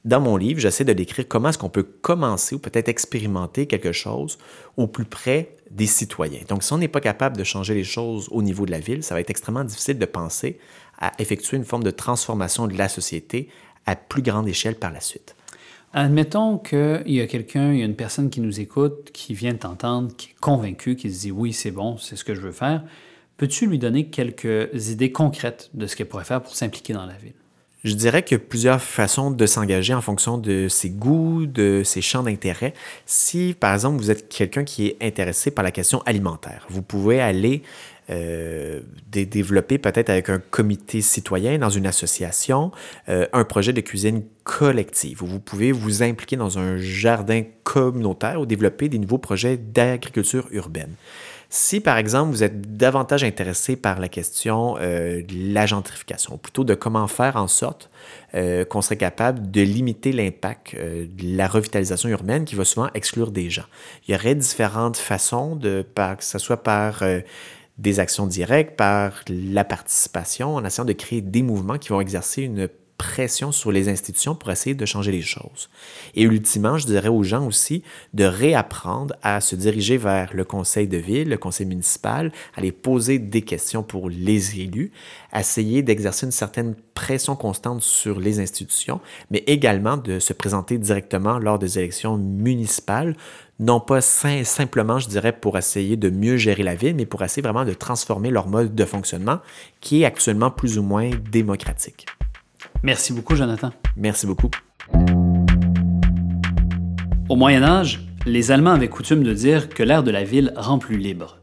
dans 0.05 0.21
mon 0.21 0.37
livre, 0.37 0.59
j'essaie 0.59 0.85
de 0.85 0.93
décrire 0.93 1.27
comment 1.27 1.49
est-ce 1.49 1.57
qu'on 1.57 1.69
peut 1.69 1.83
commencer 1.83 2.53
ou 2.53 2.59
peut-être 2.59 2.89
expérimenter 2.89 3.65
quelque 3.65 3.91
chose 3.91 4.37
au 4.77 4.85
plus 4.85 5.05
près 5.05 5.55
des 5.71 5.87
citoyens. 5.87 6.41
Donc, 6.47 6.61
si 6.61 6.71
on 6.73 6.77
n'est 6.77 6.87
pas 6.87 7.01
capable 7.01 7.37
de 7.37 7.43
changer 7.43 7.73
les 7.73 7.83
choses 7.83 8.27
au 8.31 8.43
niveau 8.43 8.67
de 8.67 8.71
la 8.71 8.79
ville, 8.79 9.01
ça 9.01 9.15
va 9.15 9.21
être 9.21 9.31
extrêmement 9.31 9.63
difficile 9.63 9.97
de 9.97 10.05
penser 10.05 10.59
à 10.99 11.11
effectuer 11.17 11.57
une 11.57 11.65
forme 11.65 11.83
de 11.83 11.89
transformation 11.89 12.67
de 12.67 12.77
la 12.77 12.87
société 12.87 13.49
à 13.87 13.95
plus 13.95 14.21
grande 14.21 14.47
échelle 14.47 14.75
par 14.75 14.91
la 14.91 14.99
suite. 14.99 15.35
Admettons 15.91 16.59
qu'il 16.59 17.03
y 17.07 17.21
a 17.21 17.25
quelqu'un, 17.25 17.73
il 17.73 17.79
y 17.79 17.81
a 17.81 17.85
une 17.85 17.95
personne 17.95 18.29
qui 18.29 18.41
nous 18.41 18.59
écoute, 18.59 19.09
qui 19.11 19.33
vient 19.33 19.55
t'entendre, 19.55 20.15
qui 20.15 20.29
est 20.29 20.39
convaincu, 20.39 20.95
qui 20.95 21.11
se 21.11 21.21
dit 21.21 21.31
oui, 21.31 21.51
c'est 21.51 21.71
bon, 21.71 21.97
c'est 21.97 22.15
ce 22.15 22.23
que 22.23 22.35
je 22.35 22.41
veux 22.41 22.51
faire. 22.51 22.83
Peux-tu 23.37 23.65
lui 23.65 23.79
donner 23.79 24.09
quelques 24.09 24.89
idées 24.89 25.11
concrètes 25.11 25.71
de 25.73 25.87
ce 25.87 25.95
qu'elle 25.95 26.07
pourrait 26.07 26.25
faire 26.25 26.43
pour 26.43 26.53
s'impliquer 26.53 26.93
dans 26.93 27.05
la 27.05 27.17
ville? 27.17 27.33
Je 27.85 27.93
dirais 27.93 28.23
qu'il 28.23 28.39
y 28.39 28.41
a 28.41 28.43
plusieurs 28.43 28.81
façons 28.81 29.29
de 29.29 29.45
s'engager 29.45 29.93
en 29.93 30.01
fonction 30.01 30.39
de 30.39 30.67
ses 30.67 30.89
goûts, 30.89 31.45
de 31.45 31.83
ses 31.85 32.01
champs 32.01 32.23
d'intérêt. 32.23 32.73
Si, 33.05 33.55
par 33.59 33.75
exemple, 33.75 33.97
vous 33.97 34.09
êtes 34.09 34.27
quelqu'un 34.27 34.63
qui 34.63 34.87
est 34.87 34.97
intéressé 35.01 35.51
par 35.51 35.63
la 35.63 35.69
question 35.69 36.01
alimentaire, 36.07 36.65
vous 36.67 36.81
pouvez 36.81 37.21
aller 37.21 37.61
euh, 38.09 38.81
développer 39.11 39.77
peut-être 39.77 40.09
avec 40.09 40.29
un 40.29 40.39
comité 40.39 41.01
citoyen 41.01 41.59
dans 41.59 41.69
une 41.69 41.85
association 41.87 42.71
euh, 43.09 43.25
un 43.33 43.43
projet 43.43 43.73
de 43.73 43.81
cuisine 43.81 44.21
collective 44.43 45.23
vous 45.23 45.39
pouvez 45.39 45.71
vous 45.71 46.03
impliquer 46.03 46.35
dans 46.35 46.59
un 46.59 46.77
jardin 46.77 47.41
communautaire 47.63 48.39
ou 48.39 48.45
développer 48.45 48.89
des 48.89 48.99
nouveaux 48.99 49.17
projets 49.17 49.57
d'agriculture 49.57 50.47
urbaine. 50.51 50.93
Si, 51.57 51.79
par 51.79 51.97
exemple, 51.97 52.31
vous 52.31 52.43
êtes 52.43 52.75
davantage 52.75 53.23
intéressé 53.23 53.77
par 53.77 54.01
la 54.01 54.09
question 54.09 54.75
euh, 54.77 55.21
de 55.21 55.53
la 55.53 55.65
gentrification, 55.65 56.37
plutôt 56.37 56.65
de 56.65 56.75
comment 56.75 57.07
faire 57.07 57.37
en 57.37 57.47
sorte 57.47 57.89
euh, 58.33 58.65
qu'on 58.65 58.81
serait 58.81 58.97
capable 58.97 59.49
de 59.51 59.61
limiter 59.61 60.11
l'impact 60.11 60.73
euh, 60.73 61.05
de 61.07 61.37
la 61.37 61.47
revitalisation 61.47 62.09
urbaine 62.09 62.43
qui 62.43 62.55
va 62.55 62.65
souvent 62.65 62.89
exclure 62.93 63.31
des 63.31 63.49
gens. 63.49 63.63
Il 64.05 64.11
y 64.11 64.15
aurait 64.15 64.35
différentes 64.35 64.97
façons, 64.97 65.55
de, 65.55 65.81
par, 65.95 66.17
que 66.17 66.25
ce 66.25 66.39
soit 66.39 66.61
par 66.61 67.05
des 67.77 68.01
actions 68.01 68.27
directes, 68.27 68.75
par 68.75 69.23
la 69.29 69.63
participation, 69.63 70.55
en 70.55 70.65
essayant 70.65 70.83
de 70.83 70.91
créer 70.91 71.21
des 71.21 71.41
mouvements 71.41 71.77
qui 71.77 71.87
vont 71.87 72.01
exercer 72.01 72.41
une 72.41 72.67
pression 72.97 73.51
sur 73.51 73.71
les 73.71 73.89
institutions 73.89 74.35
pour 74.35 74.51
essayer 74.51 74.75
de 74.75 74.85
changer 74.85 75.11
les 75.11 75.21
choses. 75.21 75.69
Et 76.13 76.23
ultimement, 76.23 76.77
je 76.77 76.85
dirais 76.85 77.09
aux 77.09 77.23
gens 77.23 77.45
aussi 77.45 77.83
de 78.13 78.23
réapprendre 78.23 79.15
à 79.21 79.41
se 79.41 79.55
diriger 79.55 79.97
vers 79.97 80.33
le 80.33 80.45
conseil 80.45 80.87
de 80.87 80.97
ville, 80.97 81.29
le 81.29 81.37
conseil 81.37 81.65
municipal, 81.65 82.31
à 82.55 82.61
les 82.61 82.71
poser 82.71 83.19
des 83.19 83.41
questions 83.41 83.83
pour 83.83 84.09
les 84.09 84.59
élus, 84.59 84.91
essayer 85.35 85.81
d'exercer 85.81 86.25
une 86.25 86.31
certaine 86.31 86.75
pression 86.93 87.35
constante 87.35 87.81
sur 87.81 88.19
les 88.19 88.39
institutions, 88.39 89.01
mais 89.29 89.43
également 89.47 89.97
de 89.97 90.19
se 90.19 90.33
présenter 90.33 90.77
directement 90.77 91.37
lors 91.37 91.59
des 91.59 91.77
élections 91.77 92.17
municipales, 92.17 93.15
non 93.59 93.79
pas 93.79 94.01
simplement, 94.01 94.99
je 94.99 95.07
dirais, 95.07 95.33
pour 95.33 95.57
essayer 95.57 95.97
de 95.97 96.09
mieux 96.09 96.37
gérer 96.37 96.63
la 96.63 96.75
ville, 96.75 96.95
mais 96.95 97.05
pour 97.05 97.23
essayer 97.23 97.41
vraiment 97.41 97.65
de 97.65 97.73
transformer 97.73 98.29
leur 98.29 98.47
mode 98.47 98.75
de 98.75 98.85
fonctionnement 98.85 99.39
qui 99.81 100.01
est 100.01 100.05
actuellement 100.05 100.51
plus 100.51 100.77
ou 100.77 100.83
moins 100.83 101.09
démocratique. 101.31 102.05
Merci 102.85 103.13
beaucoup, 103.13 103.35
Jonathan. 103.35 103.71
Merci 103.97 104.27
beaucoup. 104.27 104.51
Au 107.27 107.35
Moyen 107.35 107.63
Âge, 107.63 108.07
les 108.27 108.51
Allemands 108.51 108.73
avaient 108.73 108.89
coutume 108.89 109.23
de 109.23 109.33
dire 109.33 109.69
que 109.69 109.81
l'air 109.81 110.03
de 110.03 110.11
la 110.11 110.23
ville 110.23 110.53
rend 110.55 110.77
plus 110.77 110.97
libre, 110.97 111.39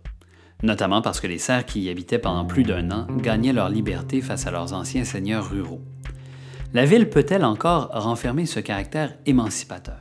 notamment 0.63 1.03
parce 1.03 1.19
que 1.19 1.27
les 1.27 1.39
serfs 1.39 1.67
qui 1.67 1.81
y 1.81 1.91
habitaient 1.91 2.21
pendant 2.21 2.45
plus 2.45 2.63
d'un 2.63 2.93
an 2.93 3.09
gagnaient 3.17 3.53
leur 3.53 3.71
liberté 3.71 4.21
face 4.21 4.47
à 4.47 4.53
leurs 4.53 4.73
anciens 4.73 5.03
seigneurs 5.03 5.51
ruraux. 5.51 5.81
La 6.75 6.85
ville 6.85 7.11
peut-elle 7.11 7.45
encore 7.45 7.89
renfermer 7.93 8.47
ce 8.47 8.61
caractère 8.61 9.13
émancipateur? 9.27 9.99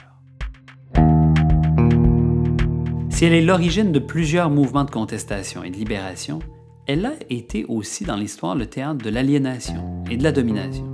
Si 3.10 3.26
elle 3.26 3.34
est 3.34 3.42
l'origine 3.42 3.92
de 3.92 3.98
plusieurs 3.98 4.52
mouvements 4.52 4.86
de 4.86 4.92
contestation 4.92 5.64
et 5.64 5.72
de 5.72 5.78
libération, 5.78 6.38
elle 6.86 7.04
a 7.08 7.14
été 7.32 7.66
aussi 7.66 8.04
dans 8.04 8.16
l'histoire 8.16 8.54
le 8.54 8.68
théâtre 8.68 9.04
de 9.04 9.10
l'aliénation 9.10 10.04
et 10.12 10.18
de 10.18 10.24
la 10.24 10.32
domination. 10.32 10.91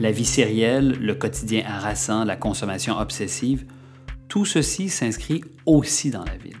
La 0.00 0.10
vie 0.10 0.24
sérielle, 0.24 0.98
le 1.00 1.14
quotidien 1.14 1.62
harassant, 1.66 2.24
la 2.24 2.36
consommation 2.36 2.98
obsessive, 2.98 3.64
tout 4.28 4.44
ceci 4.44 4.88
s'inscrit 4.88 5.42
aussi 5.66 6.10
dans 6.10 6.24
la 6.24 6.36
ville. 6.36 6.58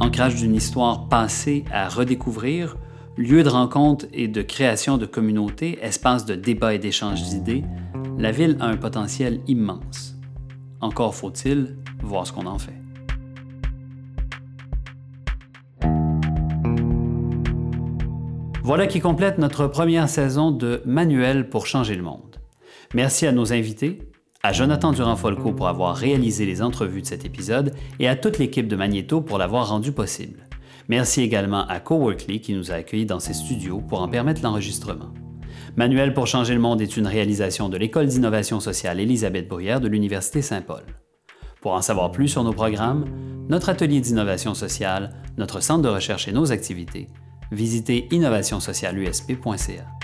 Ancrage 0.00 0.36
d'une 0.36 0.54
histoire 0.54 1.08
passée 1.08 1.64
à 1.70 1.88
redécouvrir, 1.88 2.76
lieu 3.16 3.42
de 3.42 3.48
rencontre 3.48 4.06
et 4.12 4.28
de 4.28 4.42
création 4.42 4.96
de 4.96 5.06
communautés, 5.06 5.78
espace 5.82 6.24
de 6.24 6.34
débat 6.34 6.74
et 6.74 6.78
d'échange 6.78 7.22
d'idées, 7.24 7.64
la 8.18 8.32
ville 8.32 8.56
a 8.60 8.66
un 8.66 8.76
potentiel 8.76 9.40
immense. 9.46 10.16
Encore 10.80 11.14
faut-il 11.14 11.76
voir 12.02 12.26
ce 12.26 12.32
qu'on 12.32 12.46
en 12.46 12.58
fait. 12.58 12.81
Voilà 18.64 18.86
qui 18.86 19.00
complète 19.00 19.38
notre 19.38 19.66
première 19.66 20.08
saison 20.08 20.52
de 20.52 20.82
Manuel 20.86 21.48
pour 21.48 21.66
changer 21.66 21.96
le 21.96 22.04
monde. 22.04 22.36
Merci 22.94 23.26
à 23.26 23.32
nos 23.32 23.52
invités, 23.52 23.98
à 24.44 24.52
Jonathan 24.52 24.92
Durand-Folco 24.92 25.50
pour 25.50 25.66
avoir 25.66 25.96
réalisé 25.96 26.46
les 26.46 26.62
entrevues 26.62 27.02
de 27.02 27.06
cet 27.06 27.24
épisode 27.24 27.74
et 27.98 28.06
à 28.06 28.14
toute 28.14 28.38
l'équipe 28.38 28.68
de 28.68 28.76
Magnéto 28.76 29.20
pour 29.20 29.38
l'avoir 29.38 29.68
rendu 29.68 29.90
possible. 29.90 30.46
Merci 30.86 31.22
également 31.22 31.66
à 31.66 31.80
Coworkly 31.80 32.40
qui 32.40 32.54
nous 32.54 32.70
a 32.70 32.74
accueillis 32.74 33.04
dans 33.04 33.18
ses 33.18 33.34
studios 33.34 33.80
pour 33.80 34.00
en 34.00 34.08
permettre 34.08 34.42
l'enregistrement. 34.44 35.12
Manuel 35.74 36.14
pour 36.14 36.28
changer 36.28 36.54
le 36.54 36.60
monde 36.60 36.80
est 36.80 36.96
une 36.96 37.08
réalisation 37.08 37.68
de 37.68 37.76
l'École 37.76 38.06
d'innovation 38.06 38.60
sociale 38.60 39.00
Élisabeth 39.00 39.48
Bruyère 39.48 39.80
de 39.80 39.88
l'Université 39.88 40.40
Saint-Paul. 40.40 40.84
Pour 41.60 41.72
en 41.72 41.82
savoir 41.82 42.12
plus 42.12 42.28
sur 42.28 42.44
nos 42.44 42.52
programmes, 42.52 43.06
notre 43.48 43.70
atelier 43.70 44.00
d'innovation 44.00 44.54
sociale, 44.54 45.14
notre 45.36 45.58
centre 45.60 45.82
de 45.82 45.88
recherche 45.88 46.28
et 46.28 46.32
nos 46.32 46.52
activités, 46.52 47.08
visitez 47.52 48.08
innovationsocialusp.ca. 48.10 50.01